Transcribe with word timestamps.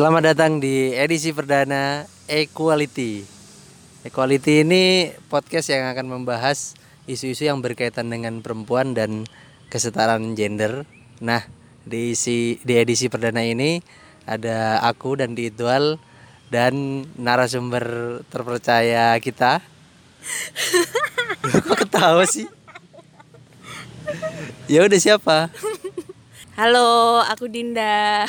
Selamat 0.00 0.32
datang 0.32 0.64
di 0.64 0.96
edisi 0.96 1.28
perdana 1.28 2.08
Equality. 2.24 3.20
Equality 4.08 4.64
ini 4.64 5.12
podcast 5.28 5.68
yang 5.68 5.92
akan 5.92 6.08
membahas 6.08 6.72
isu-isu 7.04 7.44
yang 7.44 7.60
berkaitan 7.60 8.08
dengan 8.08 8.40
perempuan 8.40 8.96
dan 8.96 9.28
kesetaraan 9.68 10.32
gender. 10.32 10.88
Nah, 11.20 11.44
di 11.84 12.16
isi 12.16 12.56
di 12.64 12.80
edisi 12.80 13.12
perdana 13.12 13.44
ini 13.44 13.84
ada 14.24 14.80
aku 14.88 15.20
dan 15.20 15.36
Diitual 15.36 16.00
dan 16.48 17.04
narasumber 17.20 17.84
terpercaya 18.32 19.12
kita. 19.20 19.60
Kok 21.68 21.76
ketawa 21.76 22.24
sih? 22.24 22.48
Ya 24.64 24.80
udah 24.80 24.96
siapa? 24.96 25.52
Halo, 26.56 27.20
aku 27.20 27.52
Dinda. 27.52 28.24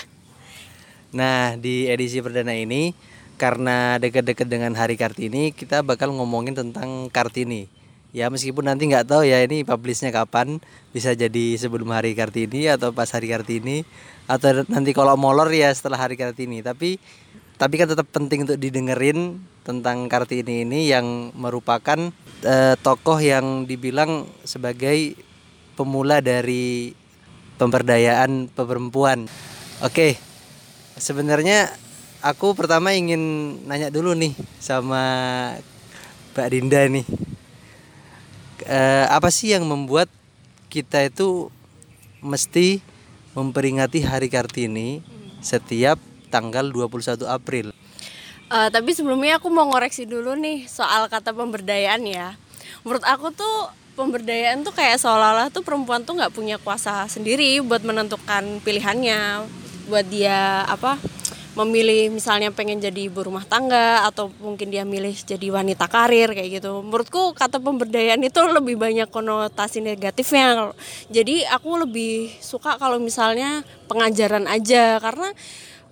Nah, 1.12 1.60
di 1.60 1.92
edisi 1.92 2.24
perdana 2.24 2.56
ini 2.56 2.96
karena 3.36 4.00
dekat-dekat 4.00 4.48
dengan 4.48 4.72
Hari 4.78 4.96
Kartini, 4.96 5.52
kita 5.52 5.84
bakal 5.84 6.16
ngomongin 6.16 6.56
tentang 6.56 7.12
Kartini. 7.12 7.68
Ya 8.12 8.28
meskipun 8.28 8.68
nanti 8.68 8.92
nggak 8.92 9.08
tahu 9.08 9.24
ya 9.24 9.40
ini 9.40 9.64
publishnya 9.64 10.12
kapan, 10.12 10.60
bisa 10.92 11.16
jadi 11.16 11.56
sebelum 11.56 11.92
Hari 11.96 12.12
Kartini 12.12 12.68
atau 12.68 12.92
pas 12.92 13.08
Hari 13.08 13.32
Kartini 13.32 13.88
atau 14.28 14.68
nanti 14.68 14.92
kalau 14.92 15.16
molor 15.16 15.48
ya 15.52 15.72
setelah 15.72 16.00
Hari 16.00 16.20
Kartini. 16.20 16.60
Tapi 16.60 17.00
tapi 17.56 17.74
kan 17.80 17.88
tetap 17.88 18.08
penting 18.12 18.44
untuk 18.44 18.60
didengerin 18.60 19.40
tentang 19.64 20.12
Kartini 20.12 20.68
ini 20.68 20.92
yang 20.92 21.32
merupakan 21.36 22.12
eh, 22.44 22.76
tokoh 22.84 23.20
yang 23.20 23.64
dibilang 23.64 24.28
sebagai 24.44 25.16
pemula 25.80 26.20
dari 26.20 26.92
pemberdayaan 27.56 28.52
perempuan. 28.52 29.32
Oke, 29.82 30.20
sebenarnya 30.98 31.72
aku 32.24 32.54
pertama 32.54 32.94
ingin 32.94 33.56
nanya 33.66 33.90
dulu 33.90 34.14
nih 34.16 34.34
sama 34.62 35.04
Mbak 36.34 36.48
Dinda 36.52 36.82
nih. 36.88 37.06
Eh, 38.62 39.06
apa 39.10 39.34
sih 39.34 39.52
yang 39.52 39.66
membuat 39.66 40.08
kita 40.72 41.04
itu 41.04 41.50
mesti 42.22 42.80
memperingati 43.34 44.06
Hari 44.06 44.30
Kartini 44.30 45.02
setiap 45.42 45.98
tanggal 46.30 46.70
21 46.70 47.26
April? 47.28 47.74
Eh, 48.52 48.70
tapi 48.70 48.92
sebelumnya 48.92 49.40
aku 49.42 49.48
mau 49.48 49.68
ngoreksi 49.68 50.04
dulu 50.04 50.36
nih 50.38 50.68
soal 50.70 51.08
kata 51.08 51.32
pemberdayaan 51.32 52.04
ya. 52.04 52.36
Menurut 52.86 53.04
aku 53.08 53.32
tuh 53.32 53.72
pemberdayaan 53.96 54.64
tuh 54.64 54.72
kayak 54.72 55.00
seolah-olah 55.00 55.52
tuh 55.52 55.64
perempuan 55.64 56.04
tuh 56.08 56.16
nggak 56.16 56.32
punya 56.32 56.56
kuasa 56.60 57.08
sendiri 57.12 57.60
buat 57.60 57.84
menentukan 57.84 58.64
pilihannya, 58.64 59.46
buat 59.90 60.06
dia 60.06 60.66
apa 60.68 60.98
memilih 61.52 62.16
misalnya 62.16 62.48
pengen 62.56 62.80
jadi 62.80 63.12
ibu 63.12 63.28
rumah 63.28 63.44
tangga 63.44 64.08
atau 64.08 64.32
mungkin 64.40 64.72
dia 64.72 64.88
milih 64.88 65.12
jadi 65.12 65.52
wanita 65.52 65.92
karir 65.92 66.32
kayak 66.32 66.64
gitu. 66.64 66.80
Menurutku 66.80 67.36
kata 67.36 67.60
pemberdayaan 67.60 68.24
itu 68.24 68.40
lebih 68.48 68.80
banyak 68.80 69.12
konotasi 69.12 69.84
negatifnya. 69.84 70.72
Jadi 71.12 71.44
aku 71.44 71.84
lebih 71.84 72.32
suka 72.40 72.80
kalau 72.80 73.04
misalnya 73.04 73.68
pengajaran 73.92 74.48
aja 74.48 75.04
karena 75.04 75.36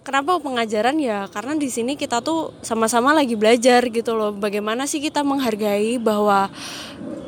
kenapa 0.07 0.39
pengajaran 0.39 0.95
ya 0.95 1.27
karena 1.27 1.59
di 1.59 1.67
sini 1.67 1.99
kita 1.99 2.23
tuh 2.23 2.55
sama-sama 2.63 3.11
lagi 3.11 3.35
belajar 3.35 3.83
gitu 3.91 4.16
loh 4.16 4.31
bagaimana 4.31 4.88
sih 4.88 5.03
kita 5.03 5.28
menghargai 5.28 5.99
bahwa 5.99 6.47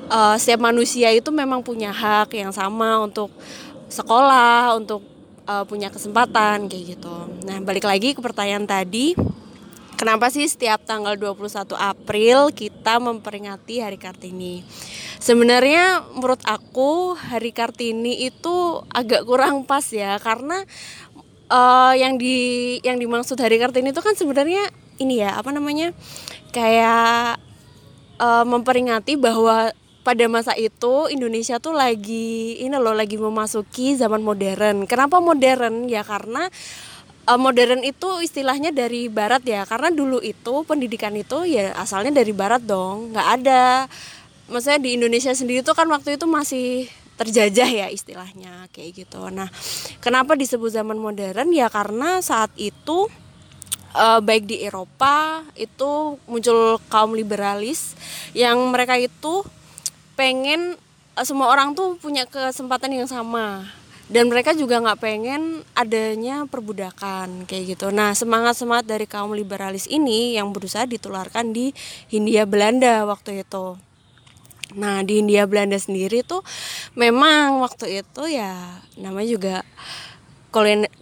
uh, 0.07 0.35
setiap 0.39 0.66
manusia 0.71 1.11
itu 1.11 1.29
memang 1.35 1.61
punya 1.61 1.91
hak 1.91 2.31
yang 2.31 2.55
sama 2.55 3.03
untuk 3.03 3.27
sekolah 3.91 4.79
untuk 4.79 5.03
uh, 5.46 5.63
punya 5.66 5.94
kesempatan 5.94 6.68
kayak 6.68 6.97
gitu. 6.97 7.16
Nah, 7.46 7.57
balik 7.62 7.85
lagi 7.85 8.13
ke 8.13 8.22
pertanyaan 8.22 8.66
tadi, 8.66 9.13
kenapa 9.96 10.29
sih 10.34 10.46
setiap 10.50 10.84
tanggal 10.85 11.18
21 11.18 11.74
April 11.78 12.50
kita 12.53 12.97
memperingati 12.97 13.81
Hari 13.81 13.97
Kartini? 14.01 14.66
Sebenarnya 15.22 16.01
menurut 16.18 16.41
aku 16.46 17.13
Hari 17.13 17.53
Kartini 17.53 18.25
itu 18.25 18.81
agak 18.90 19.25
kurang 19.30 19.66
pas 19.66 19.85
ya 19.94 20.18
karena 20.18 20.66
uh, 21.50 21.94
yang 21.94 22.18
di 22.18 22.78
yang 22.81 22.97
dimaksud 22.97 23.38
Hari 23.38 23.62
Kartini 23.62 23.94
itu 23.94 24.01
kan 24.01 24.18
sebenarnya 24.18 24.69
ini 25.01 25.22
ya, 25.22 25.34
apa 25.38 25.50
namanya? 25.50 25.94
kayak 26.51 27.40
uh, 28.19 28.44
memperingati 28.44 29.16
bahwa 29.16 29.72
pada 30.01 30.25
masa 30.25 30.57
itu 30.57 31.09
Indonesia 31.13 31.62
tuh 31.62 31.78
lagi 31.78 32.57
ini 32.57 32.73
loh 32.73 32.94
lagi 32.94 33.22
memasuki 33.22 33.94
zaman 33.94 34.25
modern. 34.25 34.89
Kenapa 34.89 35.22
modern? 35.22 35.85
Ya 35.85 36.01
karena 36.01 36.50
uh, 37.29 37.39
modern 37.39 37.85
itu 37.85 38.22
istilahnya 38.25 38.73
dari 38.73 39.07
barat 39.07 39.45
ya. 39.45 39.62
Karena 39.69 39.94
dulu 39.94 40.17
itu 40.22 40.66
pendidikan 40.66 41.13
itu 41.13 41.45
ya 41.45 41.78
asalnya 41.78 42.22
dari 42.22 42.34
barat 42.34 42.66
dong. 42.66 43.13
nggak 43.13 43.28
ada 43.41 43.85
maksudnya 44.51 44.84
di 44.84 45.00
Indonesia 45.00 45.31
sendiri 45.31 45.63
tuh 45.63 45.78
kan 45.78 45.88
waktu 45.88 46.19
itu 46.19 46.28
masih 46.28 46.91
terjajah 47.16 47.69
ya 47.69 47.88
istilahnya 47.94 48.68
kayak 48.73 49.06
gitu. 49.06 49.22
Nah, 49.29 49.47
kenapa 50.01 50.33
disebut 50.33 50.73
zaman 50.73 50.97
modern? 50.97 51.53
Ya 51.53 51.69
karena 51.69 52.19
saat 52.25 52.50
itu 52.57 53.06
uh, 53.94 54.19
baik 54.19 54.50
di 54.50 54.66
Eropa 54.66 55.45
itu 55.53 56.18
muncul 56.25 56.81
kaum 56.89 57.13
liberalis 57.13 57.94
yang 58.33 58.57
mereka 58.73 58.97
itu 58.97 59.45
pengen 60.21 60.77
uh, 61.17 61.25
semua 61.25 61.49
orang 61.49 61.73
tuh 61.73 61.97
punya 61.97 62.29
kesempatan 62.29 62.93
yang 62.93 63.09
sama 63.09 63.65
dan 64.05 64.29
mereka 64.29 64.53
juga 64.53 64.77
nggak 64.77 65.01
pengen 65.01 65.65
adanya 65.73 66.45
perbudakan 66.45 67.49
kayak 67.49 67.73
gitu. 67.73 67.89
Nah 67.89 68.13
semangat 68.13 68.61
semangat 68.61 68.85
dari 68.85 69.09
kaum 69.09 69.33
liberalis 69.33 69.89
ini 69.89 70.37
yang 70.37 70.53
berusaha 70.53 70.85
ditularkan 70.85 71.57
di 71.57 71.73
Hindia 72.13 72.45
Belanda 72.45 73.01
waktu 73.09 73.41
itu. 73.41 73.81
Nah 74.77 75.01
di 75.01 75.25
Hindia 75.25 75.49
Belanda 75.49 75.81
sendiri 75.81 76.21
tuh 76.21 76.45
memang 76.93 77.65
waktu 77.65 78.05
itu 78.05 78.23
ya 78.29 78.77
namanya 79.01 79.29
juga 79.31 79.55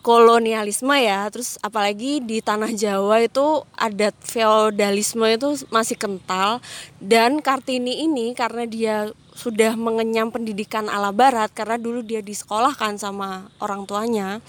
kolonialisme 0.05 0.95
ya. 1.01 1.25
Terus 1.33 1.57
apalagi 1.59 2.21
di 2.21 2.39
tanah 2.39 2.69
Jawa 2.71 3.25
itu 3.25 3.65
adat 3.75 4.13
feodalisme 4.21 5.25
itu 5.25 5.65
masih 5.73 5.97
kental. 5.97 6.61
Dan 7.01 7.41
Kartini 7.41 8.05
ini 8.05 8.37
karena 8.37 8.63
dia 8.69 8.95
sudah 9.33 9.73
mengenyam 9.73 10.29
pendidikan 10.29 10.87
ala 10.87 11.09
barat 11.09 11.49
karena 11.51 11.81
dulu 11.81 12.05
dia 12.05 12.21
disekolahkan 12.21 13.01
sama 13.01 13.49
orang 13.57 13.89
tuanya. 13.89 14.39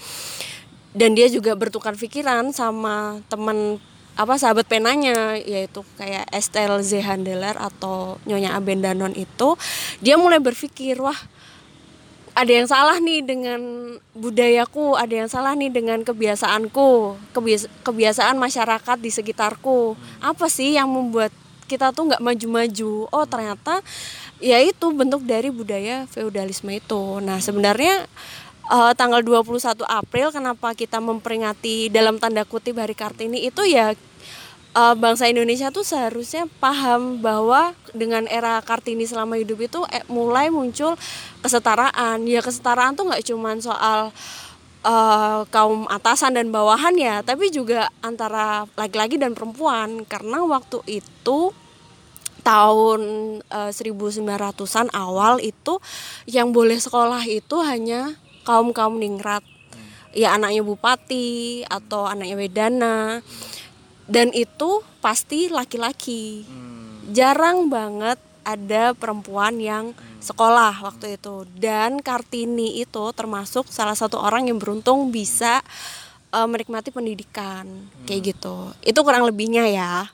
Dan 0.93 1.17
dia 1.17 1.31
juga 1.31 1.57
bertukar 1.57 1.97
pikiran 1.97 2.53
sama 2.53 3.23
teman 3.31 3.79
apa 4.19 4.35
sahabat 4.35 4.67
penanya 4.67 5.39
yaitu 5.39 5.87
kayak 5.95 6.27
Estelle 6.35 6.83
Zehandeler 6.83 7.55
atau 7.55 8.19
Nyonya 8.27 8.53
Abendanon 8.59 9.15
itu. 9.15 9.55
Dia 10.03 10.19
mulai 10.19 10.43
berpikir 10.43 10.99
wah 10.99 11.15
ada 12.31 12.51
yang 12.51 12.67
salah 12.67 12.97
nih 13.03 13.19
dengan 13.21 13.59
budayaku, 14.15 14.95
ada 14.95 15.11
yang 15.11 15.29
salah 15.29 15.51
nih 15.51 15.67
dengan 15.67 15.99
kebiasaanku, 16.01 17.19
kebiasa 17.35 17.67
kebiasaan 17.83 18.35
masyarakat 18.39 18.97
di 18.99 19.11
sekitarku. 19.11 19.99
Apa 20.23 20.47
sih 20.47 20.79
yang 20.79 20.87
membuat 20.87 21.35
kita 21.67 21.91
tuh 21.91 22.07
nggak 22.07 22.23
maju-maju? 22.23 23.11
Oh 23.11 23.25
ternyata 23.27 23.83
ya 24.39 24.63
itu 24.63 24.89
bentuk 24.95 25.27
dari 25.27 25.51
budaya 25.51 26.07
feudalisme 26.07 26.71
itu. 26.71 27.19
Nah 27.19 27.43
sebenarnya 27.43 28.07
uh, 28.71 28.95
tanggal 28.95 29.19
21 29.19 29.83
April 29.85 30.31
kenapa 30.31 30.71
kita 30.71 31.03
memperingati 31.03 31.91
dalam 31.91 32.15
tanda 32.15 32.47
kutip 32.47 32.79
Hari 32.79 32.95
Kartini 32.95 33.43
itu 33.43 33.67
ya 33.67 33.91
uh, 34.75 34.95
bangsa 34.95 35.27
Indonesia 35.27 35.71
tuh 35.71 35.83
seharusnya 35.83 36.47
paham 36.59 37.19
bahwa 37.19 37.75
dengan 37.91 38.27
era 38.27 38.59
Kartini 38.63 39.03
selama 39.03 39.35
hidup 39.35 39.59
itu 39.59 39.79
eh, 39.91 40.03
mulai 40.07 40.47
muncul 40.47 40.95
kesetaraan. 41.43 42.23
Ya 42.27 42.39
kesetaraan 42.39 42.95
tuh 42.95 43.11
nggak 43.11 43.23
cuman 43.27 43.59
soal 43.59 44.15
uh, 44.83 45.41
kaum 45.51 45.87
atasan 45.91 46.37
dan 46.39 46.49
bawahan 46.49 46.95
ya, 46.95 47.15
tapi 47.21 47.51
juga 47.51 47.91
antara 47.99 48.65
laki-laki 48.79 49.19
dan 49.19 49.35
perempuan. 49.35 50.07
Karena 50.07 50.43
waktu 50.47 50.79
itu 50.87 51.51
tahun 52.41 53.01
uh, 53.53 53.69
1900-an 53.69 54.89
awal 54.97 55.37
itu 55.37 55.77
yang 56.25 56.49
boleh 56.49 56.81
sekolah 56.81 57.21
itu 57.29 57.61
hanya 57.61 58.17
kaum-kaum 58.47 58.97
ningrat. 58.97 59.45
Ya 60.11 60.35
anaknya 60.35 60.59
bupati 60.59 61.63
atau 61.71 62.03
anaknya 62.03 62.35
wedana 62.35 63.23
dan 64.11 64.35
itu 64.35 64.83
pasti 64.99 65.47
laki-laki. 65.47 66.43
Hmm. 66.43 66.69
jarang 67.15 67.67
banget 67.71 68.19
ada 68.43 68.93
perempuan 68.95 69.57
yang 69.57 69.95
sekolah 70.19 70.83
waktu 70.83 71.15
itu. 71.15 71.47
Dan 71.55 72.03
Kartini 72.03 72.83
itu 72.83 73.03
termasuk 73.15 73.71
salah 73.71 73.95
satu 73.95 74.19
orang 74.19 74.51
yang 74.51 74.59
beruntung 74.59 75.09
bisa 75.09 75.63
uh, 76.35 76.47
menikmati 76.47 76.91
pendidikan. 76.91 77.65
Hmm. 77.65 78.05
kayak 78.05 78.35
gitu. 78.35 78.75
Itu 78.83 78.99
kurang 79.07 79.23
lebihnya 79.23 79.65
ya. 79.71 80.11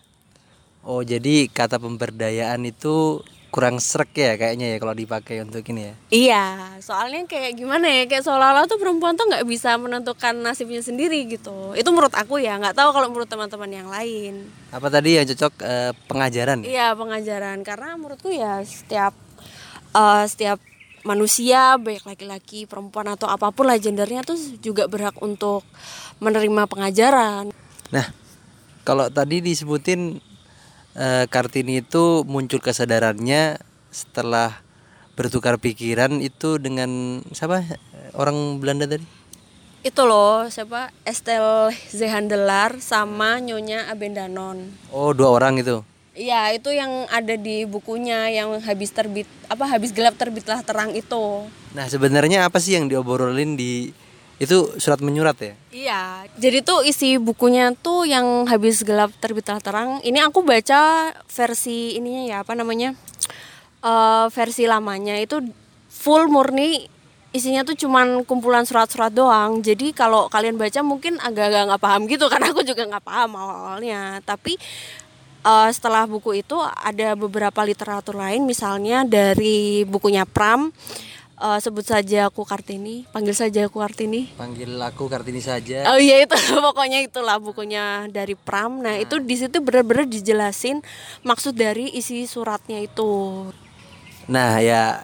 Oh 0.87 1.03
jadi 1.03 1.51
kata 1.51 1.81
pemberdayaan 1.81 2.63
itu 2.63 3.25
kurang 3.47 3.79
srek 3.79 4.11
ya 4.13 4.35
kayaknya 4.35 4.75
ya 4.75 4.77
kalau 4.77 4.93
dipakai 4.93 5.39
untuk 5.41 5.63
ini 5.71 5.89
ya. 5.89 5.93
Iya, 6.11 6.45
soalnya 6.83 7.23
kayak 7.25 7.55
gimana 7.55 7.87
ya, 7.87 8.03
kayak 8.05 8.23
seolah-olah 8.27 8.67
tuh 8.67 8.77
perempuan 8.77 9.15
tuh 9.15 9.25
nggak 9.27 9.47
bisa 9.47 9.79
menentukan 9.79 10.35
nasibnya 10.37 10.83
sendiri 10.83 11.25
gitu. 11.31 11.73
Itu 11.73 11.89
menurut 11.95 12.13
aku 12.13 12.37
ya, 12.43 12.59
nggak 12.59 12.75
tahu 12.75 12.89
kalau 12.91 13.07
menurut 13.07 13.29
teman-teman 13.31 13.71
yang 13.71 13.87
lain. 13.87 14.51
Apa 14.69 14.91
tadi 14.91 15.17
yang 15.17 15.25
cocok 15.25 15.53
eh, 15.63 15.91
pengajaran? 16.11 16.67
Iya 16.67 16.93
pengajaran, 16.93 17.63
karena 17.63 17.95
menurutku 17.95 18.29
ya 18.29 18.59
setiap 18.67 19.15
eh, 19.95 20.25
setiap 20.27 20.59
manusia 21.07 21.79
baik 21.79 22.03
laki-laki, 22.03 22.67
perempuan 22.67 23.07
atau 23.15 23.31
apa 23.31 23.47
pun 23.55 23.63
lah 23.71 23.79
gendernya 23.79 24.27
tuh 24.27 24.35
juga 24.59 24.91
berhak 24.91 25.15
untuk 25.23 25.63
menerima 26.19 26.67
pengajaran. 26.67 27.55
Nah, 27.95 28.07
kalau 28.83 29.07
tadi 29.07 29.39
disebutin 29.39 30.19
eh, 30.97 31.25
Kartini 31.29 31.85
itu 31.85 32.25
muncul 32.25 32.59
kesadarannya 32.59 33.61
setelah 33.93 34.59
bertukar 35.17 35.57
pikiran 35.57 36.21
itu 36.21 36.61
dengan 36.61 37.21
siapa 37.33 37.63
orang 38.13 38.61
Belanda 38.61 38.85
tadi? 38.85 39.05
Itu 39.85 40.03
loh 40.03 40.49
siapa 40.49 40.91
Estelle 41.05 41.71
Zehandelar 41.93 42.81
sama 42.83 43.39
Nyonya 43.39 43.87
Abendanon. 43.87 44.73
Oh 44.91 45.13
dua 45.13 45.37
orang 45.37 45.61
itu. 45.61 45.85
Iya 46.17 46.49
itu 46.57 46.73
yang 46.73 47.05
ada 47.13 47.37
di 47.37 47.63
bukunya 47.69 48.25
yang 48.33 48.57
habis 48.65 48.89
terbit 48.89 49.29
apa 49.47 49.69
habis 49.69 49.93
gelap 49.93 50.17
terbitlah 50.17 50.65
terang 50.65 50.97
itu. 50.97 51.45
Nah 51.77 51.85
sebenarnya 51.85 52.49
apa 52.49 52.57
sih 52.57 52.73
yang 52.73 52.89
diobrolin 52.89 53.53
di 53.53 53.93
itu 54.37 54.77
surat 54.77 55.01
menyurat 55.01 55.37
ya? 55.41 55.53
Iya, 55.73 56.01
jadi 56.37 56.61
tuh 56.61 56.85
isi 56.85 57.17
bukunya 57.17 57.73
tuh 57.73 58.05
yang 58.05 58.45
habis 58.45 58.85
gelap 58.85 59.09
terbitlah 59.17 59.57
terang. 59.61 60.01
Ini 60.05 60.29
aku 60.29 60.45
baca 60.45 61.13
versi 61.25 61.97
ininya 61.97 62.23
ya 62.25 62.37
apa 62.45 62.53
namanya 62.53 62.93
Eh, 63.77 64.27
versi 64.33 64.65
lamanya 64.65 65.15
itu 65.21 65.37
full 65.87 66.27
murni 66.27 66.89
isinya 67.29 67.61
tuh 67.61 67.77
cuman 67.77 68.25
kumpulan 68.25 68.65
surat-surat 68.65 69.13
doang. 69.13 69.61
Jadi 69.61 69.93
kalau 69.93 70.25
kalian 70.27 70.57
baca 70.57 70.81
mungkin 70.81 71.21
agak-agak 71.21 71.63
nggak 71.69 71.83
paham 71.85 72.01
gitu 72.09 72.25
karena 72.31 72.49
aku 72.51 72.65
juga 72.65 72.83
nggak 72.89 73.05
paham 73.05 73.31
awalnya. 73.37 74.17
Tapi 74.25 74.57
eh, 75.45 75.69
setelah 75.69 76.09
buku 76.09 76.41
itu 76.41 76.57
ada 76.59 77.13
beberapa 77.13 77.61
literatur 77.61 78.17
lain 78.17 78.49
misalnya 78.49 79.05
dari 79.05 79.85
bukunya 79.85 80.25
Pram 80.25 80.73
eh, 81.37 81.59
sebut 81.61 81.85
saja 81.85 82.27
aku 82.27 82.43
Kartini, 82.43 83.05
panggil 83.13 83.37
saja 83.37 83.65
aku 83.69 83.79
Kartini. 83.79 84.33
Panggil 84.33 84.73
aku 84.81 85.05
Kartini 85.05 85.41
saja. 85.41 85.85
Oh 85.93 85.99
iya 86.01 86.21
itu 86.25 86.33
pokoknya 86.65 87.05
itulah 87.05 87.37
bukunya 87.37 88.09
dari 88.09 88.33
Pram. 88.33 88.81
Nah, 88.81 88.97
itu 88.97 89.21
di 89.21 89.35
situ 89.37 89.61
benar-benar 89.61 90.09
dijelasin 90.09 90.81
maksud 91.21 91.53
dari 91.53 91.93
isi 91.93 92.25
suratnya 92.25 92.81
itu. 92.81 93.47
Nah 94.27 94.59
ya 94.59 94.99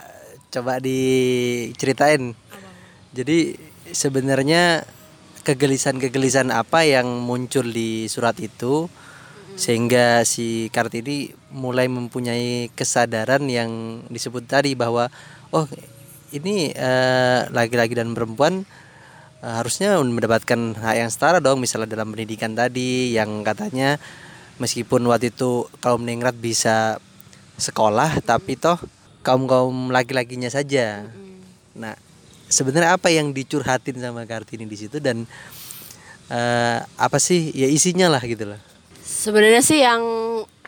coba 0.52 0.78
diceritain. 0.84 2.36
Jadi 3.14 3.56
sebenarnya 3.94 4.84
kegelisahan-kegelisahan 5.44 6.50
apa 6.50 6.88
yang 6.88 7.06
muncul 7.24 7.68
di 7.68 8.08
surat 8.08 8.40
itu 8.40 8.88
sehingga 9.54 10.26
si 10.26 10.72
Kartini 10.74 11.30
mulai 11.54 11.86
mempunyai 11.86 12.74
kesadaran 12.74 13.46
yang 13.46 14.02
disebut 14.10 14.50
tadi 14.50 14.74
bahwa 14.74 15.14
oh 15.54 15.70
ini 16.34 16.74
eh, 16.74 17.40
laki-laki 17.54 17.94
dan 17.94 18.12
perempuan 18.18 18.66
eh, 19.40 19.54
harusnya 19.54 20.02
mendapatkan 20.02 20.76
hak 20.76 20.96
yang 20.98 21.10
setara 21.14 21.38
dong 21.38 21.62
misalnya 21.62 21.94
dalam 21.94 22.10
pendidikan 22.10 22.58
tadi 22.58 23.14
yang 23.14 23.46
katanya 23.46 24.02
meskipun 24.58 25.06
waktu 25.06 25.30
itu 25.30 25.70
kaum 25.80 26.02
ningrat 26.02 26.34
bisa 26.34 26.98
sekolah 27.62 28.20
tapi 28.26 28.58
toh 28.58 28.82
kaum 29.24 29.48
kaum 29.48 29.94
laki-lakinya 29.94 30.52
saja. 30.52 31.08
Nah, 31.78 31.96
sebenarnya 32.52 33.00
apa 33.00 33.10
yang 33.10 33.32
dicurhatin 33.32 33.98
sama 33.98 34.28
Kartini 34.28 34.68
di 34.68 34.78
situ 34.78 35.00
dan 35.00 35.24
eh, 36.28 36.78
apa 36.84 37.18
sih 37.18 37.54
ya 37.56 37.66
isinya 37.72 38.12
lah 38.12 38.22
gitu 38.22 38.50
loh. 38.50 38.60
Sebenarnya 39.02 39.64
sih 39.64 39.80
yang 39.80 40.04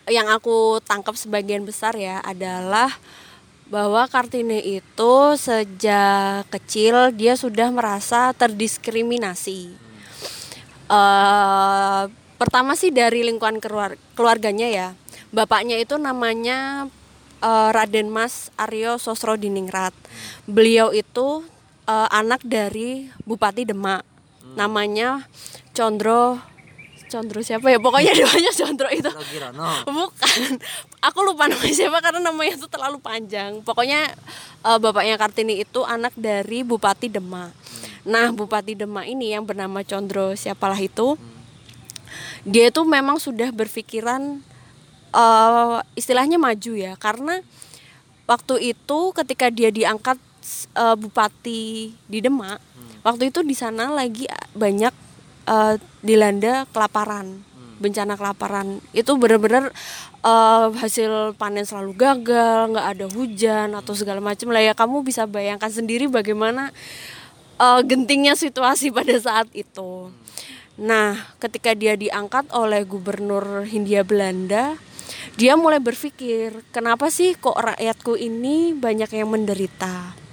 yang 0.05 0.29
aku 0.29 0.79
tangkap 0.85 1.17
sebagian 1.17 1.65
besar 1.65 1.97
ya 1.97 2.21
adalah 2.21 2.93
bahwa 3.65 4.05
Kartini 4.05 4.61
itu 4.77 5.13
sejak 5.37 6.45
kecil 6.53 7.09
dia 7.13 7.33
sudah 7.33 7.73
merasa 7.73 8.31
terdiskriminasi. 8.37 9.73
eh 10.85 12.03
pertama 12.37 12.77
sih 12.77 12.93
dari 12.93 13.25
lingkungan 13.25 13.57
keluar- 13.57 13.97
keluarganya 14.13 14.69
ya. 14.69 14.87
Bapaknya 15.33 15.81
itu 15.81 15.97
namanya 15.97 16.85
eh, 17.41 17.69
Raden 17.73 18.13
Mas 18.13 18.53
Aryo 18.53 19.01
Sosrodiningrat. 19.01 19.97
Beliau 20.45 20.93
itu 20.93 21.41
eh, 21.89 22.09
anak 22.13 22.45
dari 22.45 23.09
Bupati 23.25 23.65
Demak. 23.65 24.05
Namanya 24.55 25.25
Condro 25.73 26.37
Condro 27.05 27.39
siapa 27.45 27.69
ya? 27.69 27.77
Pokoknya 27.77 28.11
namanya 28.21 28.51
Condro 28.53 28.89
itu. 28.89 29.09
Bukan. 29.85 30.39
Aku 31.01 31.19
lupa 31.21 31.45
namanya 31.45 31.75
siapa 31.75 31.97
karena 32.01 32.21
namanya 32.21 32.57
itu 32.57 32.67
terlalu 32.67 32.97
panjang. 32.99 33.61
Pokoknya 33.61 34.11
eh, 34.65 34.77
bapaknya 34.81 35.15
Kartini 35.15 35.61
itu 35.61 35.85
anak 35.85 36.13
dari 36.17 36.65
Bupati 36.65 37.07
Demak. 37.07 37.53
Nah, 38.05 38.29
Bupati 38.33 38.77
Demak 38.77 39.05
ini 39.05 39.33
yang 39.33 39.45
bernama 39.45 39.81
Condro 39.85 40.33
siapalah 40.33 40.77
itu. 40.77 41.17
Dia 42.45 42.69
itu 42.69 42.81
memang 42.85 43.17
sudah 43.17 43.49
berpikiran 43.53 44.41
eh, 45.13 45.77
istilahnya 45.97 46.37
maju 46.41 46.73
ya 46.73 46.93
karena 46.97 47.41
waktu 48.25 48.73
itu 48.73 48.99
ketika 49.13 49.53
dia 49.53 49.69
diangkat 49.69 50.17
eh, 50.73 50.95
bupati 50.97 51.93
di 52.09 52.19
Demak, 52.21 52.61
waktu 53.05 53.29
itu 53.29 53.45
di 53.45 53.53
sana 53.53 53.93
lagi 53.93 54.25
banyak 54.57 55.04
eh, 55.45 55.75
dilanda 56.05 56.65
kelaparan, 56.69 57.41
bencana 57.77 58.17
kelaparan. 58.17 58.81
Itu 58.91 59.17
benar-benar 59.17 59.71
eh, 60.25 60.67
hasil 60.75 61.37
panen 61.39 61.65
selalu 61.65 61.93
gagal, 61.95 62.73
nggak 62.73 62.87
ada 62.97 63.05
hujan 63.09 63.69
atau 63.77 63.93
segala 63.93 64.21
macam 64.21 64.51
lah 64.51 64.61
ya. 64.61 64.73
Kamu 64.73 65.05
bisa 65.05 65.29
bayangkan 65.29 65.71
sendiri 65.71 66.09
bagaimana 66.09 66.73
eh, 67.61 67.81
gentingnya 67.85 68.37
situasi 68.37 68.91
pada 68.97 69.15
saat 69.17 69.47
itu. 69.53 70.11
Nah, 70.75 71.15
ketika 71.39 71.71
dia 71.71 71.95
diangkat 71.95 72.51
oleh 72.51 72.83
gubernur 72.83 73.63
Hindia 73.63 74.03
Belanda, 74.03 74.75
dia 75.39 75.55
mulai 75.55 75.79
berpikir, 75.79 76.67
kenapa 76.75 77.07
sih 77.07 77.31
kok 77.39 77.55
rakyatku 77.55 78.19
ini 78.19 78.75
banyak 78.75 79.07
yang 79.15 79.31
menderita? 79.31 80.25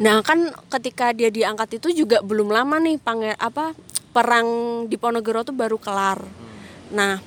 Nah, 0.00 0.24
kan 0.24 0.48
ketika 0.72 1.12
dia 1.12 1.28
diangkat 1.28 1.76
itu 1.76 2.04
juga 2.04 2.24
belum 2.24 2.48
lama 2.48 2.80
nih 2.80 2.96
panger 2.96 3.36
apa 3.36 3.76
perang 4.10 4.48
di 4.90 4.96
Ponorogo 4.98 5.46
tuh 5.46 5.56
baru 5.56 5.78
kelar. 5.78 6.22
Nah, 6.90 7.22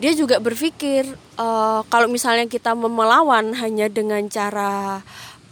dia 0.00 0.12
juga 0.16 0.40
berpikir 0.40 1.04
eh, 1.16 1.80
kalau 1.88 2.08
misalnya 2.08 2.48
kita 2.48 2.72
melawan 2.76 3.52
hanya 3.56 3.88
dengan 3.92 4.24
cara 4.32 5.04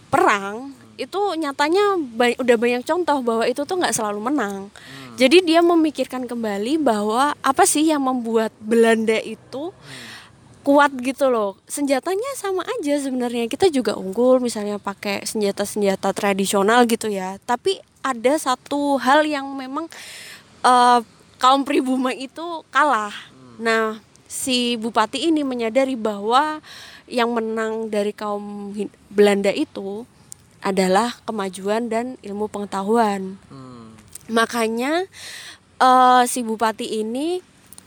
perang 0.09 0.73
itu 0.99 1.21
nyatanya 1.39 1.95
ba- 2.17 2.35
udah 2.43 2.57
banyak 2.59 2.83
contoh 2.83 3.23
bahwa 3.23 3.47
itu 3.47 3.63
tuh 3.63 3.79
nggak 3.79 3.95
selalu 3.95 4.19
menang. 4.19 4.67
Jadi 5.19 5.43
dia 5.47 5.63
memikirkan 5.63 6.27
kembali 6.27 6.79
bahwa 6.79 7.35
apa 7.43 7.65
sih 7.67 7.91
yang 7.91 8.03
membuat 8.03 8.51
Belanda 8.59 9.19
itu 9.19 9.75
kuat 10.67 10.95
gitu 11.01 11.31
loh. 11.31 11.59
Senjatanya 11.71 12.35
sama 12.35 12.63
aja 12.67 12.99
sebenarnya. 12.99 13.47
Kita 13.47 13.71
juga 13.71 13.95
unggul 13.95 14.43
misalnya 14.43 14.79
pakai 14.79 15.23
senjata-senjata 15.27 16.15
tradisional 16.15 16.87
gitu 16.87 17.11
ya. 17.11 17.39
Tapi 17.47 17.79
ada 18.03 18.39
satu 18.39 18.99
hal 18.99 19.27
yang 19.27 19.47
memang 19.55 19.91
eh, 20.69 21.01
kaum 21.41 21.65
pribumi 21.65 22.29
itu 22.29 22.47
kalah. 22.69 23.15
Nah, 23.59 23.99
si 24.29 24.77
bupati 24.77 25.33
ini 25.33 25.41
menyadari 25.43 25.97
bahwa 25.97 26.61
yang 27.09 27.33
menang 27.33 27.89
dari 27.89 28.13
kaum 28.13 28.77
Belanda 29.09 29.49
itu 29.49 30.05
adalah 30.61 31.17
kemajuan 31.25 31.89
dan 31.89 32.21
ilmu 32.21 32.47
pengetahuan. 32.53 33.41
Makanya 34.29 35.09
eh, 35.81 36.23
si 36.29 36.45
bupati 36.45 37.01
ini 37.01 37.41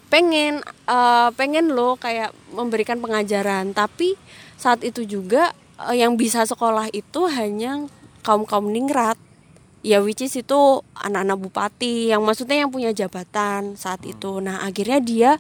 pengen 0.09 0.65
eh, 0.89 1.29
pengen 1.37 1.71
loh 1.71 1.95
kayak 1.95 2.33
memberikan 2.51 2.97
pengajaran, 2.99 3.71
tapi 3.71 4.17
saat 4.57 4.81
itu 4.81 5.05
juga 5.05 5.53
eh, 5.87 6.01
yang 6.01 6.17
bisa 6.17 6.43
sekolah 6.43 6.89
itu 6.91 7.29
hanya 7.29 7.85
kaum 8.25 8.43
kaum 8.49 8.73
ningrat. 8.73 9.15
Ya 9.81 9.97
which 9.97 10.21
is 10.21 10.37
itu 10.37 10.85
anak-anak 10.93 11.41
bupati 11.41 12.13
yang 12.13 12.21
maksudnya 12.21 12.61
yang 12.61 12.69
punya 12.69 12.93
jabatan 12.93 13.73
saat 13.73 14.05
itu. 14.05 14.37
Nah, 14.37 14.61
akhirnya 14.61 15.01
dia 15.01 15.31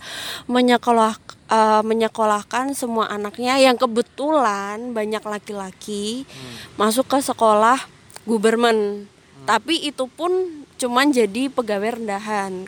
menyekolah 0.49 1.13
eh, 1.45 1.81
menyekolahkan 1.85 2.73
semua 2.73 3.05
anaknya 3.13 3.61
yang 3.61 3.77
kebetulan 3.77 4.97
banyak 4.97 5.21
laki-laki 5.21 6.25
masuk 6.73 7.05
ke 7.05 7.21
sekolah 7.21 7.77
gubermen. 8.25 9.05
Tapi 9.45 9.89
itu 9.89 10.05
pun 10.09 10.65
cuman 10.77 11.13
jadi 11.13 11.49
pegawai 11.49 12.01
rendahan. 12.01 12.65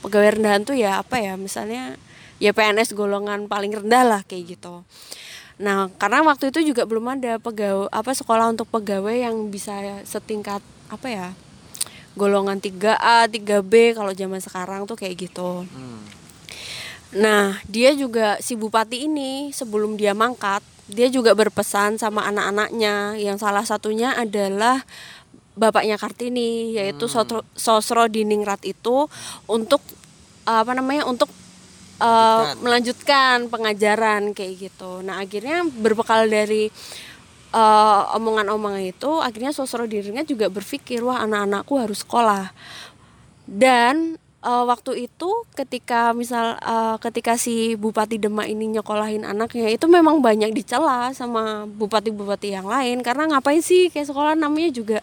Pegawai 0.00 0.40
rendahan 0.40 0.62
tuh 0.64 0.76
ya 0.76 1.00
apa 1.04 1.20
ya? 1.20 1.36
Misalnya 1.36 2.00
ya 2.42 2.50
PNS 2.50 2.96
golongan 2.96 3.46
paling 3.46 3.76
rendah 3.76 4.04
lah 4.04 4.20
kayak 4.24 4.56
gitu. 4.56 4.84
Nah, 5.62 5.86
karena 5.94 6.26
waktu 6.26 6.50
itu 6.50 6.74
juga 6.74 6.82
belum 6.82 7.14
ada 7.14 7.38
pegawai 7.38 7.86
apa 7.94 8.10
sekolah 8.10 8.50
untuk 8.50 8.66
pegawai 8.66 9.14
yang 9.14 9.46
bisa 9.46 10.02
setingkat 10.02 10.58
apa 10.90 11.08
ya? 11.08 11.28
golongan 12.12 12.60
3A, 12.60 13.24
3B 13.24 13.96
kalau 13.96 14.12
zaman 14.12 14.36
sekarang 14.36 14.84
tuh 14.84 15.00
kayak 15.00 15.16
gitu. 15.16 15.64
Hmm. 15.64 16.02
Nah, 17.16 17.60
dia 17.68 17.92
juga 17.96 18.36
si 18.40 18.52
bupati 18.52 19.08
ini 19.08 19.48
sebelum 19.52 19.96
dia 19.96 20.12
mangkat, 20.12 20.60
dia 20.88 21.08
juga 21.08 21.32
berpesan 21.32 21.96
sama 21.96 22.24
anak-anaknya 22.28 23.16
yang 23.16 23.40
salah 23.40 23.64
satunya 23.64 24.12
adalah 24.16 24.84
bapaknya 25.52 26.00
Kartini 26.00 26.72
yaitu 26.76 27.08
Sotro- 27.08 27.44
Sosro 27.52 28.08
Diningrat 28.08 28.64
itu 28.64 29.08
untuk 29.44 29.84
apa 30.48 30.72
namanya 30.72 31.04
untuk 31.04 31.28
uh, 32.02 32.58
melanjutkan 32.58 33.46
pengajaran 33.46 34.34
kayak 34.34 34.70
gitu. 34.70 35.06
Nah, 35.06 35.22
akhirnya 35.22 35.62
berbekal 35.70 36.26
dari 36.26 36.66
uh, 37.54 38.18
omongan-omongan 38.18 38.90
itu 38.90 39.22
akhirnya 39.22 39.54
Sosro 39.54 39.86
Diningrat 39.86 40.26
juga 40.26 40.50
berpikir 40.50 40.98
wah 41.06 41.22
anak-anakku 41.22 41.74
harus 41.78 42.02
sekolah. 42.02 42.50
Dan 43.46 44.18
uh, 44.42 44.64
waktu 44.66 45.06
itu 45.06 45.30
ketika 45.54 46.10
misal 46.10 46.58
uh, 46.58 46.98
ketika 46.98 47.38
si 47.38 47.78
bupati 47.78 48.18
Demak 48.18 48.50
ini 48.50 48.78
nyekolahin 48.78 49.22
anaknya 49.22 49.70
itu 49.70 49.86
memang 49.86 50.18
banyak 50.18 50.50
dicela 50.50 51.14
sama 51.14 51.64
bupati-bupati 51.70 52.58
yang 52.58 52.66
lain 52.66 53.00
karena 53.00 53.30
ngapain 53.30 53.62
sih 53.62 53.88
kayak 53.90 54.10
sekolah 54.10 54.34
namanya 54.34 54.70
juga 54.74 54.98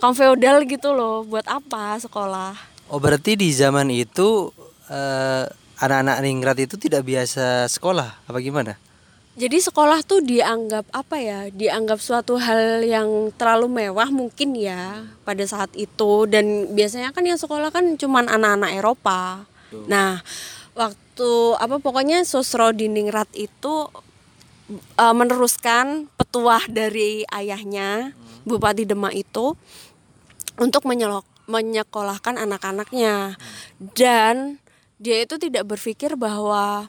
kaum 0.00 0.12
feodal 0.12 0.64
gitu 0.68 0.92
loh 0.92 1.24
buat 1.24 1.44
apa 1.48 1.96
sekolah 2.00 2.76
Oh 2.86 3.02
berarti 3.02 3.34
di 3.34 3.50
zaman 3.50 3.90
itu 3.90 4.54
eh, 4.86 5.44
anak-anak 5.80 6.16
ningrat 6.24 6.58
itu 6.60 6.80
tidak 6.80 7.04
biasa 7.04 7.68
sekolah 7.68 8.24
apa 8.28 8.38
gimana? 8.40 8.76
jadi 9.36 9.60
sekolah 9.60 10.00
tuh 10.00 10.24
dianggap 10.24 10.88
apa 10.96 11.20
ya 11.20 11.52
dianggap 11.52 12.00
suatu 12.00 12.40
hal 12.40 12.80
yang 12.80 13.28
terlalu 13.36 13.84
mewah 13.84 14.08
mungkin 14.08 14.56
ya 14.56 15.04
pada 15.28 15.44
saat 15.44 15.68
itu. 15.76 16.24
Dan 16.24 16.72
biasanya 16.72 17.12
kan 17.12 17.20
yang 17.20 17.36
sekolah 17.36 17.68
kan 17.68 18.00
cuman 18.00 18.32
anak-anak 18.32 18.72
Eropa. 18.80 19.44
Nah 19.92 20.24
waktu 20.72 21.30
apa 21.60 21.76
pokoknya 21.84 22.24
Sosro 22.24 22.72
Diningrat 22.72 23.28
itu 23.36 23.92
uh, 24.96 25.14
meneruskan 25.14 26.08
petuah 26.16 26.64
dari 26.72 27.28
ayahnya 27.28 28.16
Bupati 28.48 28.88
Demak 28.88 29.12
itu 29.12 29.52
untuk 30.56 30.88
menyelok 30.88 31.28
menyekolahkan 31.44 32.40
anak-anaknya. 32.40 33.36
Dan 33.92 34.64
dia 34.96 35.22
itu 35.24 35.36
tidak 35.36 35.68
berpikir 35.68 36.16
bahwa 36.16 36.88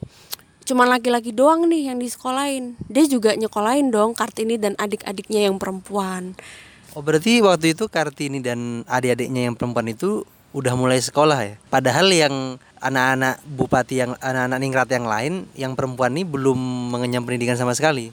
cuman 0.64 0.88
laki-laki 0.92 1.32
doang 1.32 1.68
nih 1.68 1.92
yang 1.92 2.00
disekolahin 2.00 2.80
dia 2.88 3.08
juga 3.08 3.36
nyekolahin 3.36 3.92
dong 3.92 4.16
Kartini 4.16 4.60
dan 4.60 4.76
adik-adiknya 4.80 5.48
yang 5.48 5.60
perempuan 5.60 6.36
Oh 6.98 7.06
berarti 7.06 7.46
waktu 7.46 7.78
itu 7.78 7.86
Kartini 7.86 8.42
dan 8.42 8.82
adik-adiknya 8.90 9.46
yang 9.46 9.54
perempuan 9.54 9.86
itu 9.86 10.26
udah 10.50 10.74
mulai 10.74 10.98
sekolah 10.98 11.38
ya? 11.46 11.54
Padahal 11.70 12.10
yang 12.10 12.58
anak-anak 12.82 13.38
bupati 13.46 14.02
yang 14.02 14.18
anak-anak 14.18 14.58
ningrat 14.58 14.90
yang 14.90 15.06
lain 15.06 15.34
yang 15.54 15.78
perempuan 15.78 16.18
ini 16.18 16.26
belum 16.26 16.58
mengenyam 16.90 17.22
pendidikan 17.22 17.54
sama 17.54 17.78
sekali. 17.78 18.10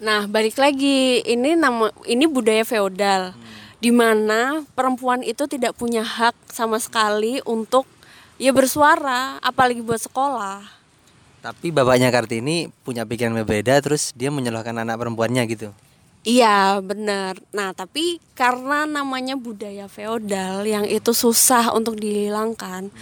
Nah, 0.00 0.24
balik 0.24 0.56
lagi 0.56 1.20
ini 1.28 1.52
nama 1.52 1.92
ini 2.08 2.24
budaya 2.24 2.64
feodal 2.64 3.36
di 3.84 3.92
mana 3.92 4.64
perempuan 4.72 5.20
itu 5.20 5.44
tidak 5.44 5.76
punya 5.76 6.00
hak 6.00 6.32
sama 6.48 6.80
sekali 6.80 7.44
untuk 7.44 7.84
ya 8.42 8.50
bersuara 8.50 9.38
apalagi 9.38 9.86
buat 9.86 10.02
sekolah. 10.02 10.66
Tapi 11.42 11.70
bapaknya 11.70 12.10
Kartini 12.10 12.66
punya 12.82 13.06
pikiran 13.06 13.38
berbeda 13.38 13.78
terus 13.78 14.10
dia 14.18 14.34
menyalahkan 14.34 14.74
anak 14.82 14.98
perempuannya 14.98 15.46
gitu. 15.46 15.70
Iya 16.22 16.78
benar. 16.78 17.34
Nah 17.50 17.74
tapi 17.74 18.22
karena 18.38 18.86
namanya 18.86 19.34
budaya 19.34 19.90
feodal 19.90 20.62
yang 20.62 20.86
itu 20.86 21.10
susah 21.10 21.74
untuk 21.74 21.98
dihilangkan, 21.98 22.94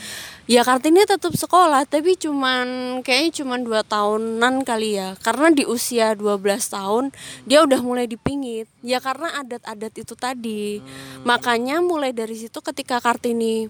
ya 0.48 0.64
Kartini 0.64 1.04
tetap 1.04 1.36
sekolah 1.36 1.84
tapi 1.84 2.16
cuman 2.16 3.00
kayaknya 3.04 3.44
cuman 3.44 3.60
dua 3.60 3.84
tahunan 3.84 4.64
kali 4.64 4.96
ya. 4.96 5.20
Karena 5.20 5.52
di 5.52 5.68
usia 5.68 6.16
12 6.16 6.40
tahun 6.64 7.12
dia 7.44 7.60
udah 7.60 7.84
mulai 7.84 8.08
dipingit. 8.08 8.72
Ya 8.80 9.04
karena 9.04 9.36
adat-adat 9.44 10.00
itu 10.00 10.16
tadi. 10.16 10.80
Makanya 11.28 11.84
mulai 11.84 12.16
dari 12.16 12.40
situ 12.40 12.64
ketika 12.64 13.04
Kartini 13.04 13.68